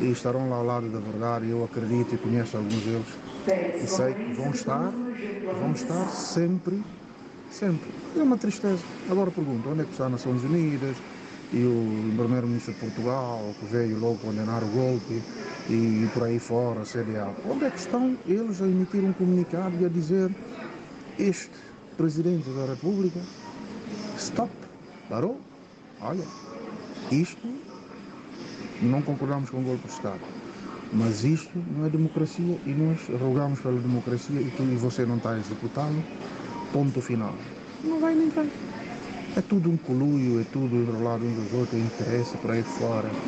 [0.00, 1.48] e estarão lá ao lado da verdade.
[1.48, 3.06] Eu acredito e conheço alguns deles
[3.82, 4.92] e sei que vão estar,
[5.58, 6.82] vão estar sempre,
[7.50, 7.90] sempre.
[8.16, 8.82] É uma tristeza.
[9.10, 10.96] Agora pergunto, onde é que está as Nações Unidas
[11.52, 15.22] e o primeiro-ministro de Portugal, que veio logo condenar o golpe
[15.68, 17.28] e, por aí fora, a CDA.
[17.48, 20.30] Onde é que estão eles a emitir um comunicado e a dizer
[21.18, 21.50] este
[21.96, 23.20] Presidente da República,
[24.16, 24.50] stop,
[25.08, 25.38] parou,
[26.00, 26.24] olha,
[27.10, 27.46] isto
[28.80, 30.39] não concordamos com o golpe de Estado
[30.92, 35.16] mas isto não é democracia e nós rogamos pela democracia e tu e você não
[35.18, 36.04] está executando.
[36.72, 37.34] Ponto final.
[37.82, 38.52] Não vai nem vai.
[39.36, 43.20] É tudo um coluio, é tudo enrolado uns dos outros, interessa para aí fora.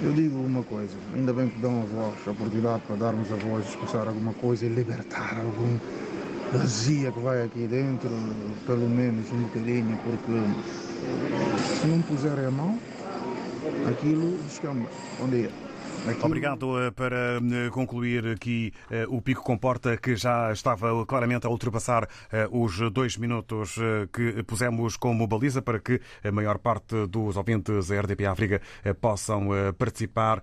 [0.00, 3.36] Eu digo uma coisa, ainda bem que dão a voz, a oportunidade para darmos a
[3.36, 5.80] voz, expressar alguma coisa e libertar algum,
[6.50, 10.56] vazia que vai aqui dentro, pelo menos um bocadinho, porque
[11.62, 12.82] se não puserem a mão,
[13.82, 14.94] aquilo descamba.
[15.16, 15.67] Bom dia.
[16.22, 21.50] Obrigado eh, para eh, concluir aqui eh, o Pico Comporta, que já estava claramente a
[21.50, 22.08] ultrapassar
[22.50, 23.76] os dois minutos
[24.12, 28.60] que pusemos como baliza para que a maior parte dos ouvintes da RDP África
[29.00, 30.42] possam participar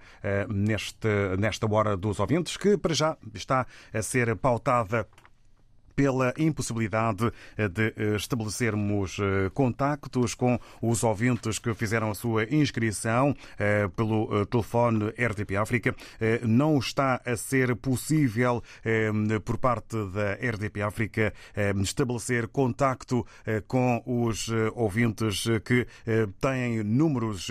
[0.50, 1.08] neste,
[1.38, 5.08] nesta hora dos ouvintes, que para já está a ser pautada
[5.96, 12.44] pela impossibilidade eh, de eh, estabelecermos eh, contactos com os ouvintes que fizeram a sua
[12.44, 13.36] inscrição
[13.96, 15.96] pelo telefone RTP África.
[16.44, 18.62] Não está a ser possível,
[19.44, 21.34] por parte da RDP África,
[21.82, 23.26] estabelecer contacto
[23.68, 25.88] com os ouvintes que
[26.40, 27.50] têm números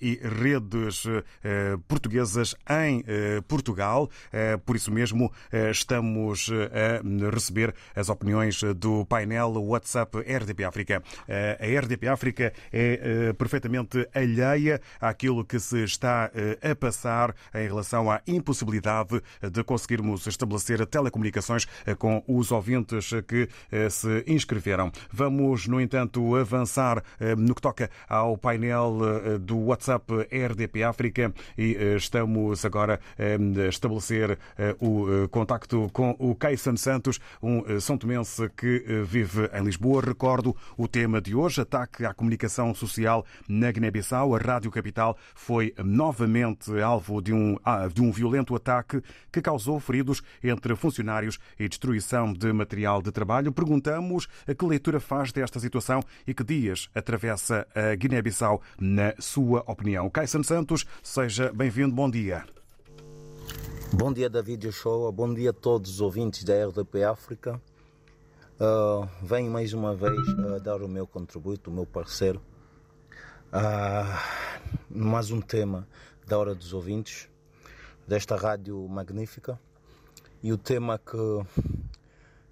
[0.00, 1.04] e redes
[1.88, 3.04] portuguesas em
[3.46, 4.08] Portugal.
[4.64, 5.32] Por isso mesmo,
[5.70, 11.02] estamos a receber as opiniões do painel WhatsApp RDP África.
[11.28, 17.34] Eh, a RDP África é eh, perfeitamente alheia àquilo que se está eh, a passar
[17.54, 21.66] em relação à impossibilidade de conseguirmos estabelecer telecomunicações
[21.98, 23.48] com os ouvintes que
[23.90, 24.90] se inscreveram.
[25.10, 27.02] Vamos, no entanto, avançar
[27.36, 34.38] no que toca ao painel do WhatsApp RDP África e estamos agora a estabelecer
[34.80, 40.02] o contacto com o Kaysan Santos, um eh, são Tomense que eh, vive em Lisboa.
[40.02, 44.34] Recordo o tema de hoje, ataque à comunicação social na Guiné-Bissau.
[44.34, 49.02] A Rádio Capital foi novamente alvo de um, ah, de um violento ataque
[49.32, 53.52] que causou feridos entre funcionários e destruição de material de trabalho.
[53.52, 59.64] Perguntamos a que leitura faz desta situação e que dias atravessa a Guiné-Bissau, na sua
[59.66, 60.08] opinião.
[60.10, 62.44] Caissan Santos, seja bem-vindo, bom dia.
[63.92, 65.10] Bom dia, David Show.
[65.12, 67.60] Bom dia a todos os ouvintes da RDP África.
[68.60, 70.18] Uh, venho mais uma vez
[70.62, 72.40] dar o meu contributo, o meu parceiro,
[73.52, 75.88] uh, mais um tema
[76.26, 77.28] da Hora dos Ouvintes,
[78.06, 79.58] desta rádio magnífica.
[80.42, 81.16] E o tema que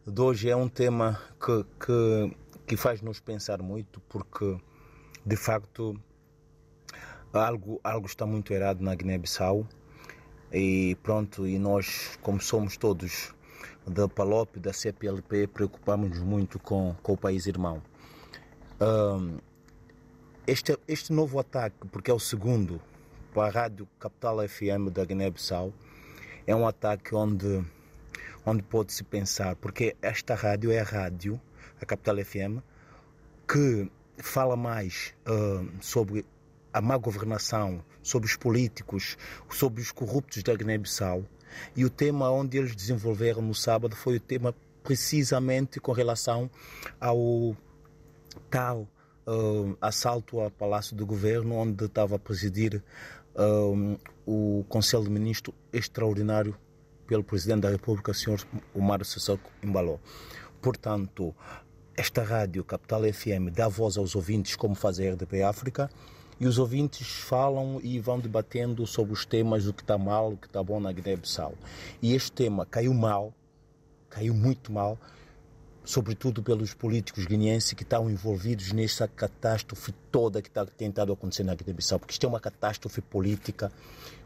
[0.07, 2.37] de hoje é um tema que, que,
[2.67, 4.59] que faz-nos pensar muito, porque
[5.25, 5.95] de facto
[7.33, 9.67] algo, algo está muito errado na Guiné-Bissau
[10.53, 13.35] e pronto, e nós, como somos todos
[13.87, 17.83] da PALOP, da CPLP, preocupamos muito com, com o país irmão.
[18.81, 19.39] Um,
[20.47, 22.81] este, este novo ataque, porque é o segundo
[23.33, 25.73] para a Rádio Capital FM da Guiné-Bissau,
[26.47, 27.65] é um ataque onde,
[28.45, 31.41] onde pode-se pensar, porque esta rádio é a rádio,
[31.81, 32.59] a Capital FM,
[33.49, 36.25] que fala mais uh, sobre
[36.73, 39.17] a má governação, sobre os políticos,
[39.51, 41.25] sobre os corruptos da Guiné-Bissau.
[41.77, 46.51] E o tema onde eles desenvolveram no sábado foi o tema precisamente com relação
[47.01, 47.57] ao
[48.51, 48.89] tal
[49.27, 52.83] uh, assalto ao Palácio do Governo, onde estava a presidir
[53.37, 56.57] uh, o Conselho de Ministros extraordinário
[57.07, 58.45] pelo Presidente da República, Sr.
[58.75, 59.99] Omar Sissoko Embaló.
[60.61, 61.35] Portanto,
[61.95, 65.91] esta rádio, Capital FM, dá voz aos ouvintes como faz a RDP África
[66.41, 70.37] e os ouvintes falam e vão debatendo sobre os temas do que está mal, o
[70.37, 71.55] que está bom na Guiné-Bissau.
[72.01, 73.33] E este tema caiu mal,
[74.09, 74.99] caiu muito mal,
[75.85, 81.55] sobretudo pelos políticos guineenses que estão envolvidos nessa catástrofe toda que está tentando acontecer na
[81.55, 83.71] Guiné-Bissau, porque isto é uma catástrofe política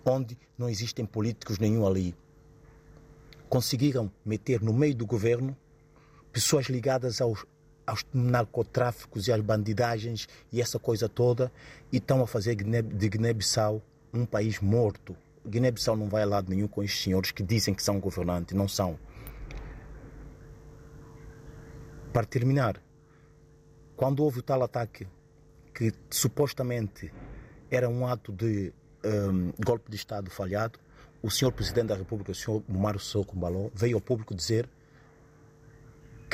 [0.04, 2.14] onde não existem políticos nenhum ali.
[3.48, 5.56] Conseguiram meter no meio do governo
[6.32, 7.46] pessoas ligadas aos,
[7.86, 11.52] aos narcotráficos e às bandidagens e essa coisa toda
[11.92, 13.80] e estão a fazer de Guiné-Bissau
[14.12, 15.16] um país morto.
[15.46, 18.66] Guiné-Bissau não vai a lado nenhum com estes senhores que dizem que são governantes, não
[18.66, 18.98] são.
[22.12, 22.80] Para terminar,
[23.94, 25.06] quando houve o tal ataque
[25.72, 27.12] que supostamente
[27.70, 28.72] era um ato de
[29.04, 30.78] um, golpe de Estado falhado,
[31.22, 34.68] o senhor Presidente da República, o senhor Mumaro Soko Baló, veio ao público dizer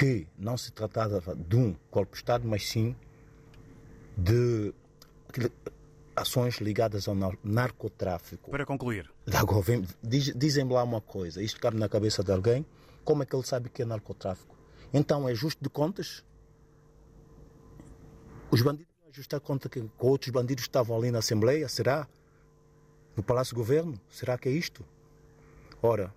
[0.02, 2.96] que não se tratava de um golpe de Estado, mas sim
[4.18, 4.74] de
[6.16, 8.50] ações ligadas ao narcotráfico.
[8.50, 9.08] Para concluir.
[10.02, 12.66] Dizem-me lá uma coisa, isto cabe na cabeça de alguém,
[13.04, 14.56] como é que ele sabe que é narcotráfico?
[14.92, 16.24] Então é justo de contas?
[18.50, 22.08] Os bandidos vão ajustar conta que outros bandidos estavam ali na Assembleia, será?
[23.16, 24.00] No Palácio do Governo?
[24.10, 24.84] Será que é isto?
[25.80, 26.12] Ora,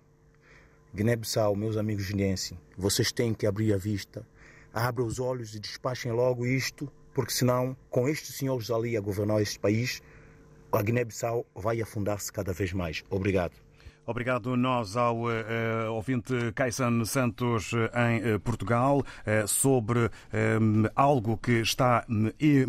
[0.96, 4.26] Guiné-Bissau, meus amigos guineenses, vocês têm que abrir a vista,
[4.72, 9.42] abram os olhos e despachem logo isto, porque senão, com estes senhores ali a governar
[9.42, 10.00] este país,
[10.72, 13.04] a Guiné-Bissau vai afundar-se cada vez mais.
[13.10, 13.65] Obrigado.
[14.08, 20.08] Obrigado nós ao uh, ouvinte Kaisan Santos em uh, Portugal uh, sobre
[20.94, 22.04] algo que está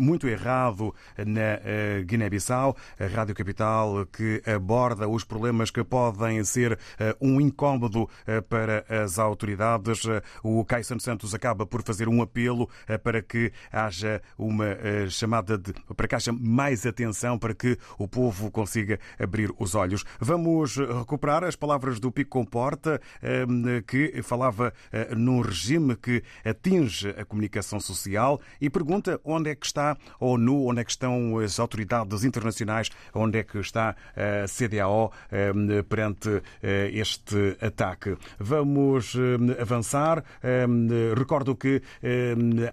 [0.00, 6.78] muito errado na Guiné-Bissau, a Rádio Capital que aborda os problemas que podem ser
[7.20, 8.08] um incómodo
[8.48, 10.02] para as autoridades.
[10.42, 12.68] O Kaisan Santos acaba por fazer um apelo
[13.02, 14.76] para que haja uma
[15.10, 20.04] chamada de para que haja mais atenção para que o povo consiga abrir os olhos.
[20.18, 27.10] Vamos recuperar as palavras do Pico Comporta, ehm, que falava eh, num regime que atinge
[27.10, 31.38] a comunicação social e pergunta onde é que está a ONU, onde é que estão
[31.38, 38.16] as autoridades internacionais, onde é que está a CDAO ehm, perante eh, este ataque.
[38.38, 40.24] Vamos ehm, avançar.
[41.16, 41.82] Recordo que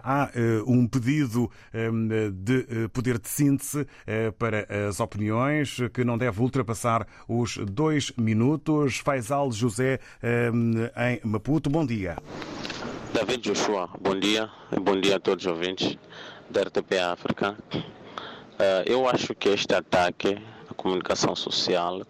[0.02, 1.52] há eh, um pedido
[2.34, 3.86] de poder de síntese
[4.38, 8.98] para as opiniões que não deve ultrapassar os dois minutos minutos.
[8.98, 11.70] Faisal José ehm, em Maputo.
[11.70, 12.18] Bom dia.
[13.12, 14.50] David Joshua, bom dia.
[14.82, 15.98] Bom dia a todos os ouvintes
[16.50, 17.58] da RTP África.
[18.60, 20.38] Eh, eu acho que este ataque
[20.70, 22.02] à comunicação social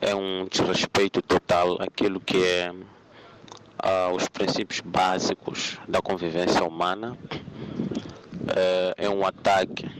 [0.00, 7.18] é um desrespeito total àquilo que é uh, os princípios básicos da convivência humana.
[7.32, 9.90] Uh, é um ataque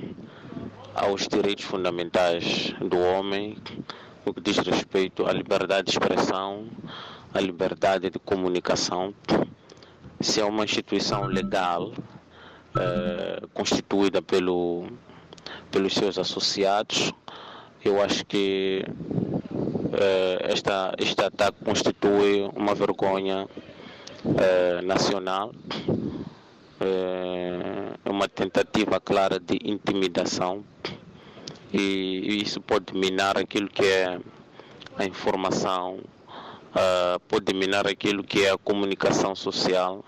[0.94, 3.56] aos direitos fundamentais do homem,
[4.28, 6.66] no que diz respeito à liberdade de expressão,
[7.32, 9.14] à liberdade de comunicação.
[10.20, 11.94] Se é uma instituição legal,
[12.78, 14.86] é, constituída pelo,
[15.70, 17.10] pelos seus associados,
[17.82, 18.84] eu acho que
[19.94, 23.48] é, esta, este ataque constitui uma vergonha
[24.36, 25.52] é, nacional,
[26.80, 30.62] é uma tentativa clara de intimidação
[31.72, 34.18] e isso pode minar aquilo que é
[34.96, 40.04] a informação, uh, pode minar aquilo que é a comunicação social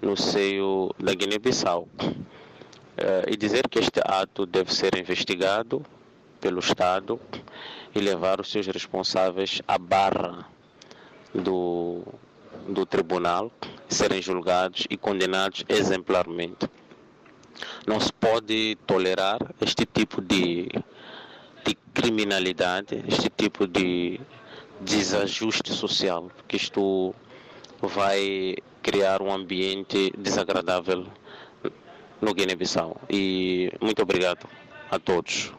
[0.00, 1.88] no seio da Guiné-Bissau.
[1.92, 5.84] Uh, e dizer que este ato deve ser investigado
[6.40, 7.18] pelo Estado
[7.94, 10.46] e levar os seus responsáveis à barra
[11.34, 12.02] do,
[12.68, 13.50] do tribunal,
[13.88, 16.68] serem julgados e condenados exemplarmente.
[17.86, 20.68] Não se pode tolerar este tipo de
[21.64, 24.20] de criminalidade, este tipo de
[24.80, 27.14] desajuste social, que isto
[27.80, 31.06] vai criar um ambiente desagradável
[32.20, 33.00] no Guiné-Bissau.
[33.08, 34.48] E muito obrigado
[34.92, 35.50] a todos.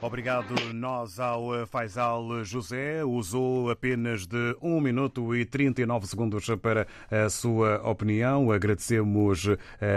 [0.00, 3.04] Obrigado nós ao eh, Faisal José.
[3.04, 8.50] Usou apenas de 1 minuto e 39 segundos para a sua opinião.
[8.50, 9.46] Agradecemos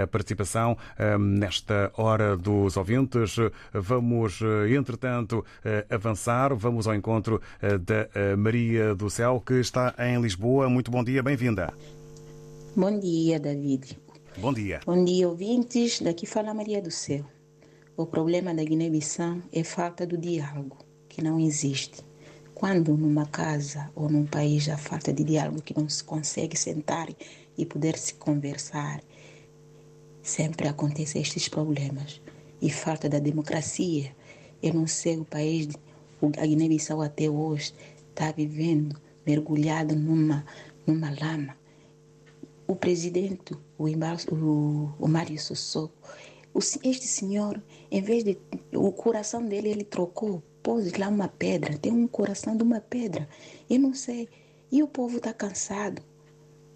[0.04, 3.38] a participação ehm, nesta hora dos ouvintes.
[3.72, 6.54] Vamos, eh, entretanto, eh, avançar.
[6.54, 10.68] Vamos ao encontro da Maria do Céu, que está em Lisboa.
[10.68, 11.74] Muito bom dia, bem-vinda.
[12.76, 13.98] Bom dia, David.
[14.38, 14.82] Bom dia.
[14.86, 16.02] Bom dia, ouvintes.
[16.02, 17.26] Daqui fala Maria do Céu.
[17.98, 20.78] O problema da Guiné-Bissau é falta do diálogo,
[21.10, 22.02] que não existe.
[22.56, 27.10] Quando numa casa ou num país há falta de diálogo, que não se consegue sentar
[27.58, 29.04] e poder se conversar,
[30.24, 32.22] sempre acontecem estes problemas.
[32.62, 34.16] E falta da democracia.
[34.64, 35.68] Eu não sei o país,
[36.38, 37.74] a Guiné-Bissau até hoje
[38.10, 40.46] está vivendo mergulhado numa,
[40.88, 41.58] numa lama.
[42.66, 45.90] O presidente, o, o, o Mário Sossô,
[46.56, 48.38] este senhor, em vez de.
[48.74, 53.28] O coração dele, ele trocou, pôs lá uma pedra, tem um coração de uma pedra.
[53.70, 54.28] Eu não sei.
[54.72, 56.02] E o povo está cansado.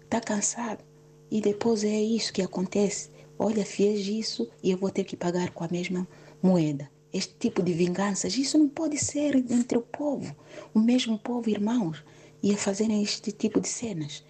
[0.04, 0.84] Está cansado.
[1.30, 3.10] E depois é isso que acontece.
[3.38, 6.06] Olha, fez isso e eu vou ter que pagar com a mesma
[6.42, 6.90] moeda.
[7.12, 10.34] Este tipo de vinganças, isso não pode ser entre o povo.
[10.74, 12.04] O mesmo povo, irmãos,
[12.42, 14.24] ia fazerem este tipo de cenas.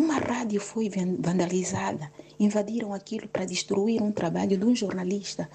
[0.00, 5.48] Uma rádio foi vandalizada, invadiram aquilo para destruir um trabalho de um jornalista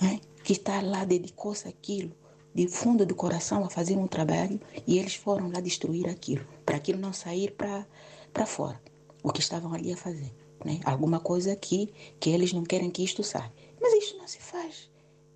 [0.00, 2.16] né, que está lá, dedicou-se àquilo,
[2.54, 6.76] de fundo do coração a fazer um trabalho e eles foram lá destruir aquilo, para
[6.76, 8.80] aquilo não sair para fora,
[9.22, 10.34] o que estavam ali a fazer.
[10.64, 10.80] Né?
[10.82, 13.52] Alguma coisa aqui que eles não querem que isto saia.
[13.78, 14.90] Mas isto não se faz.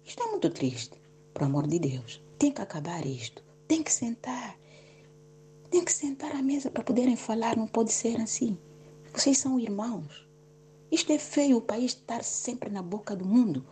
[0.07, 0.99] Isto é muito triste,
[1.34, 2.22] por amor de Deus.
[2.38, 3.44] Tem que acabar isto.
[3.68, 4.57] Tem que sentar
[5.70, 8.56] tem que sentar à mesa para poderem falar, não pode ser assim.
[9.12, 10.26] Vocês são irmãos.
[10.90, 13.64] Isto é feio o país estar sempre na boca do mundo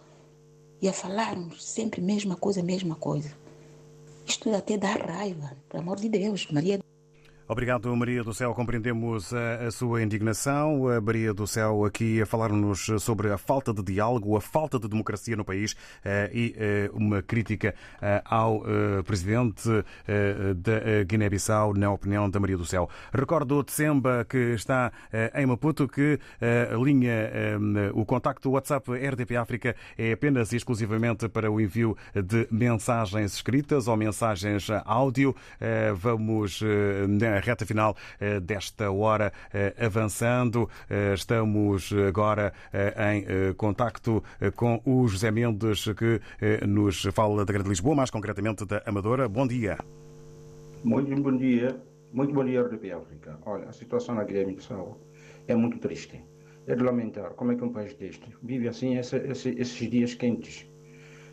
[0.81, 3.37] e a falarmos sempre mesma coisa, mesma coisa.
[4.27, 6.81] Isto até dá raiva, pelo amor de Deus, Maria.
[7.49, 8.53] Obrigado, Maria do Céu.
[8.53, 10.89] Compreendemos a, a, sua indignação.
[10.89, 14.89] A Maria do Céu aqui a falar-nos sobre a falta de diálogo, a falta de
[14.89, 15.77] democracia no país uh,
[16.35, 16.57] e
[16.91, 17.73] uh, uma crítica
[18.03, 18.63] uh, ao
[19.05, 19.69] presidente
[20.57, 22.89] da Guiné-Bissau, na opinião da Maria do Céu.
[23.13, 24.91] Recordo Tsemba, que está
[25.35, 27.31] em Maputo, que a linha,
[27.95, 33.89] o contacto WhatsApp RDP África é apenas e exclusivamente para o envio de mensagens escritas
[33.89, 35.35] ou mensagens áudio.
[35.97, 36.63] Vamos
[37.37, 40.69] na reta final eh, desta hora eh, avançando.
[40.89, 42.53] Eh, estamos agora
[43.13, 44.23] em contacto
[44.55, 46.21] com o José Mendes, que
[46.67, 49.29] nos fala da Grande Lisboa, mais concretamente da Amadora.
[49.29, 49.79] Bom dia.
[50.85, 51.81] Muito bom dia.
[52.13, 53.39] Muito bom dia, RDP África.
[53.45, 54.99] Olha, a situação na Guiné-Bissau
[55.47, 56.23] é muito triste.
[56.67, 60.15] É de lamentar como é que um país deste vive assim esse, esse, esses dias
[60.15, 60.69] quentes.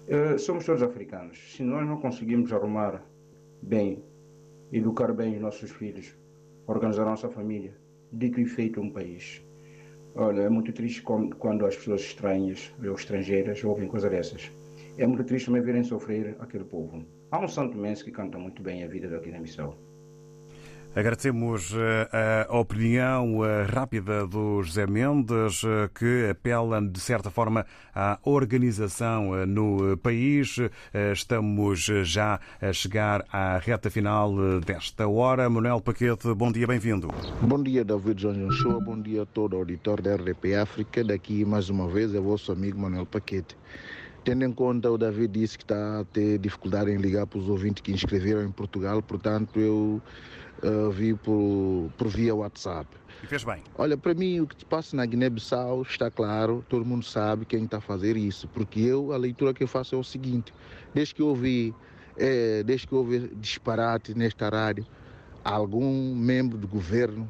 [0.08, 1.38] Uh, somos todos africanos.
[1.56, 3.02] Se nós não conseguimos arrumar
[3.62, 4.04] bem
[4.74, 6.18] educar bem os nossos filhos,
[6.66, 7.78] organizar a nossa família,
[8.12, 9.46] dito e feito um país.
[10.16, 14.52] Olha, é muito triste quando as pessoas estranhas ou estrangeiras ouvem coisas dessas.
[14.98, 17.06] É muito triste também verem sofrer aquele povo.
[17.32, 19.76] Há um santo imenso que canta muito bem a vida daqui na missão.
[20.96, 27.66] Agradecemos eh, a opinião eh, rápida do José Mendes, eh, que apela, de certa forma,
[27.96, 30.58] à organização no país.
[31.12, 35.50] Estamos já a chegar à reta final desta hora.
[35.50, 37.08] Manuel Paquete, bom dia, bem-vindo.
[37.42, 38.80] Bom dia, David João.
[38.80, 41.04] Bom dia a todo o auditor da RDP África.
[41.04, 43.56] Daqui, mais uma vez, é vosso amigo Manuel Paquete.
[44.24, 47.50] Tendo em conta, o David disse que está a ter dificuldade em ligar para os
[47.50, 50.02] ouvintes que inscreveram em Portugal, portanto, eu
[50.64, 52.88] uh, vi por, por via WhatsApp.
[53.22, 53.62] E fez bem.
[53.78, 57.66] Olha, para mim o que se passa na Guiné-Bissau está claro, todo mundo sabe quem
[57.66, 60.54] está a fazer isso, porque eu, a leitura que eu faço é o seguinte,
[60.94, 61.74] desde que eu ouvi,
[62.18, 64.86] é, desde que houve disparate nesta rádio,
[65.44, 67.30] algum membro do governo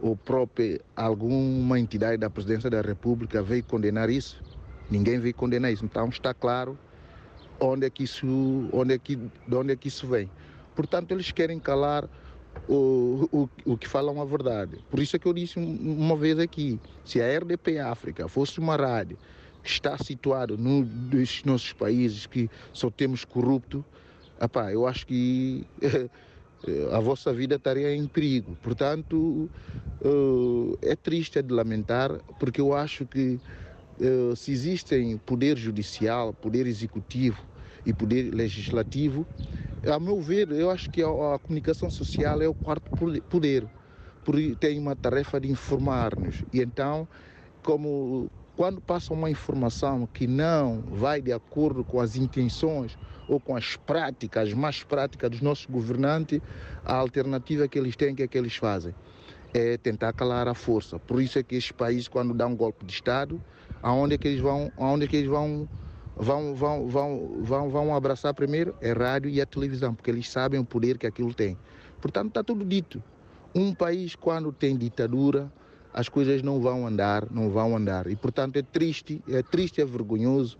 [0.00, 4.42] ou próprio alguma entidade da presidência da República veio condenar isso?
[4.92, 5.84] Ninguém veio condenar isso.
[5.84, 6.78] Então está claro
[7.58, 8.26] onde é que isso,
[8.72, 10.28] onde é que, de onde é que isso vem.
[10.76, 12.08] Portanto, eles querem calar
[12.68, 14.78] o, o, o que falam a verdade.
[14.90, 18.76] Por isso é que eu disse uma vez aqui, se a RDP África fosse uma
[18.76, 19.16] rádio
[19.62, 23.84] que está situada num dos nossos países que só temos corrupto,
[24.40, 25.64] epá, eu acho que
[26.92, 28.56] a vossa vida estaria em perigo.
[28.60, 29.48] Portanto,
[30.04, 33.40] eh, é triste, é de lamentar, porque eu acho que
[34.36, 37.42] se existem poder judicial, poder executivo
[37.84, 39.26] e poder legislativo,
[39.86, 42.90] a meu ver, eu acho que a, comunicação social é o quarto
[43.28, 43.66] poder,
[44.24, 46.44] porque tem uma tarefa de informar-nos.
[46.52, 47.08] E então,
[47.64, 53.56] como quando passa uma informação que não vai de acordo com as intenções ou com
[53.56, 56.40] as práticas, as más práticas dos nossos governantes,
[56.84, 58.94] a alternativa que eles têm, que é que eles fazem?
[59.54, 60.98] É tentar calar a força.
[60.98, 63.42] Por isso é que estes países, quando dão um golpe de Estado,
[63.82, 65.68] aonde é que eles vão, aonde é que eles vão
[66.16, 70.60] vão, vão, vão, vão, vão abraçar primeiro a rádio e a televisão, porque eles sabem
[70.60, 71.56] o poder que aquilo tem.
[72.00, 73.02] Portanto, está tudo dito.
[73.54, 75.52] Um país, quando tem ditadura,
[75.92, 78.06] as coisas não vão andar, não vão andar.
[78.06, 80.58] E, portanto, é triste, é triste é vergonhoso,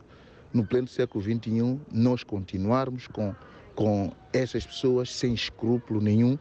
[0.52, 3.34] no pleno século XXI, nós continuarmos com,
[3.74, 6.38] com essas pessoas sem escrúpulo nenhum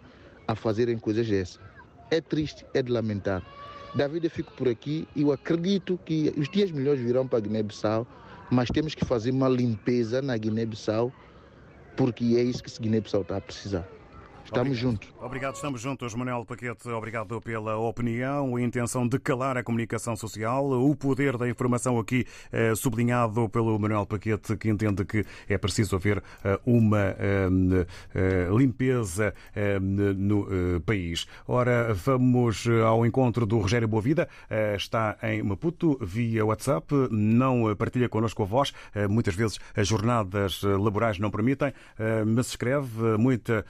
[0.48, 1.60] a fazerem coisas dessas.
[2.10, 3.42] É triste, é de lamentar.
[3.96, 8.08] David, eu fico por aqui e eu acredito que os dias melhores virão para Guiné-Bissau
[8.52, 11.12] mas temos que fazer uma limpeza na Guiné-Bissau,
[11.96, 13.88] porque é isso que a Guiné-Bissau está a precisar.
[14.44, 15.10] Estamos juntos.
[15.22, 16.14] Obrigado, estamos juntos.
[16.14, 21.48] Manuel Paquete, obrigado pela opinião, a intenção de calar a comunicação social, o poder da
[21.48, 27.16] informação aqui eh, sublinhado pelo Manuel Paquete, que entende que é preciso haver eh, uma
[27.18, 29.34] eh, limpeza
[29.82, 30.48] no
[30.86, 31.26] país.
[31.48, 34.28] Ora, vamos ao encontro do Rogério Boavida,
[34.76, 38.74] está em Maputo, via WhatsApp, não partilha connosco a voz,
[39.10, 41.74] muitas vezes as jornadas laborais não permitem,
[42.26, 43.66] mas escreve muita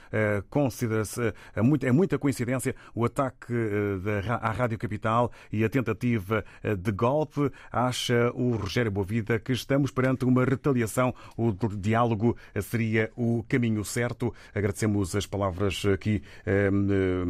[0.62, 6.92] considera-se é muita coincidência o ataque eh, à Rádio Capital e a tentativa eh, de
[6.92, 7.50] golpe.
[7.70, 11.14] Acha o Rogério Bovida que estamos perante uma retaliação.
[11.36, 14.32] O diálogo seria o caminho certo.
[14.54, 17.24] Agradecemos as palavras aqui ehm, eh,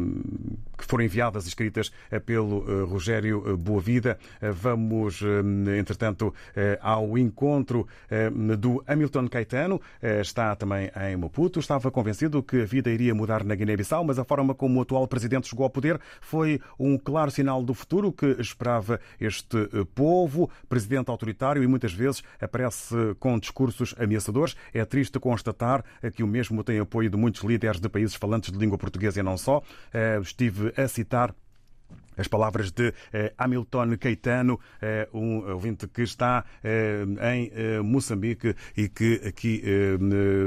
[0.77, 1.91] que foram enviadas, escritas
[2.25, 4.17] pelo Rogério Boavida.
[4.41, 5.21] Vamos,
[5.77, 6.33] entretanto,
[6.81, 7.87] ao encontro
[8.57, 9.81] do Hamilton Caetano.
[10.01, 11.59] Está também em Maputo.
[11.59, 14.81] Estava convencido que a vida iria mudar mudar na Guiné-Bissau, mas a forma como o
[14.81, 19.85] atual presidente chegou ao poder foi um claro sinal do futuro que esperava este eh,
[19.95, 20.49] povo.
[20.67, 24.55] Presidente autoritário e muitas vezes aparece com discursos ameaçadores.
[24.73, 25.83] É triste constatar
[26.15, 29.23] que o mesmo tem apoio de muitos líderes de países falantes de língua portuguesa e
[29.23, 29.61] não só.
[29.93, 31.33] Eh, estive a citar
[32.17, 37.51] as palavras de eh, Hamilton Caetano, eh, um ouvinte que está eh, em
[37.83, 39.63] Moçambique e que aqui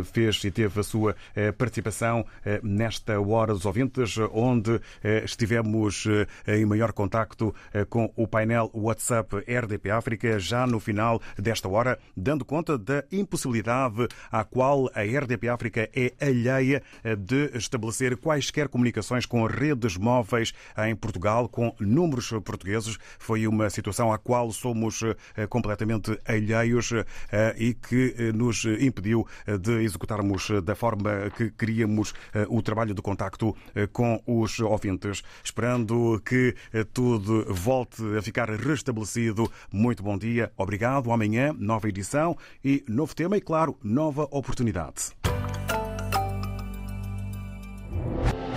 [0.04, 1.14] fez e teve a sua
[1.56, 2.24] participação
[2.62, 4.80] nesta Hora dos Ouvintes, onde
[5.24, 6.06] estivemos
[6.46, 7.54] em maior contacto
[7.88, 14.08] com o painel WhatsApp RDP África, já no final desta hora, dando conta da impossibilidade
[14.30, 16.82] à qual a RDP África é alheia
[17.18, 22.98] de estabelecer quaisquer comunicações com redes móveis em Portugal com números portugueses.
[23.18, 29.26] Foi uma situação à qual somos eh, completamente alheios eh, e que eh, nos impediu
[29.62, 32.12] de executarmos da forma que queríamos
[32.48, 33.56] o trabalho de contacto
[33.92, 35.22] com os ouvintes.
[35.42, 36.54] Esperando que
[36.92, 39.50] tudo volte a ficar restabelecido.
[39.72, 41.10] Muito bom dia, obrigado.
[41.10, 45.14] Amanhã, nova edição e novo tema e, claro, nova oportunidade.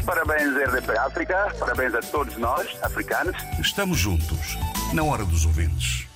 [0.07, 1.53] Parabéns, RDP África.
[1.59, 3.35] Parabéns a todos nós, africanos.
[3.59, 4.57] Estamos juntos,
[4.95, 6.07] na hora dos ouvintes.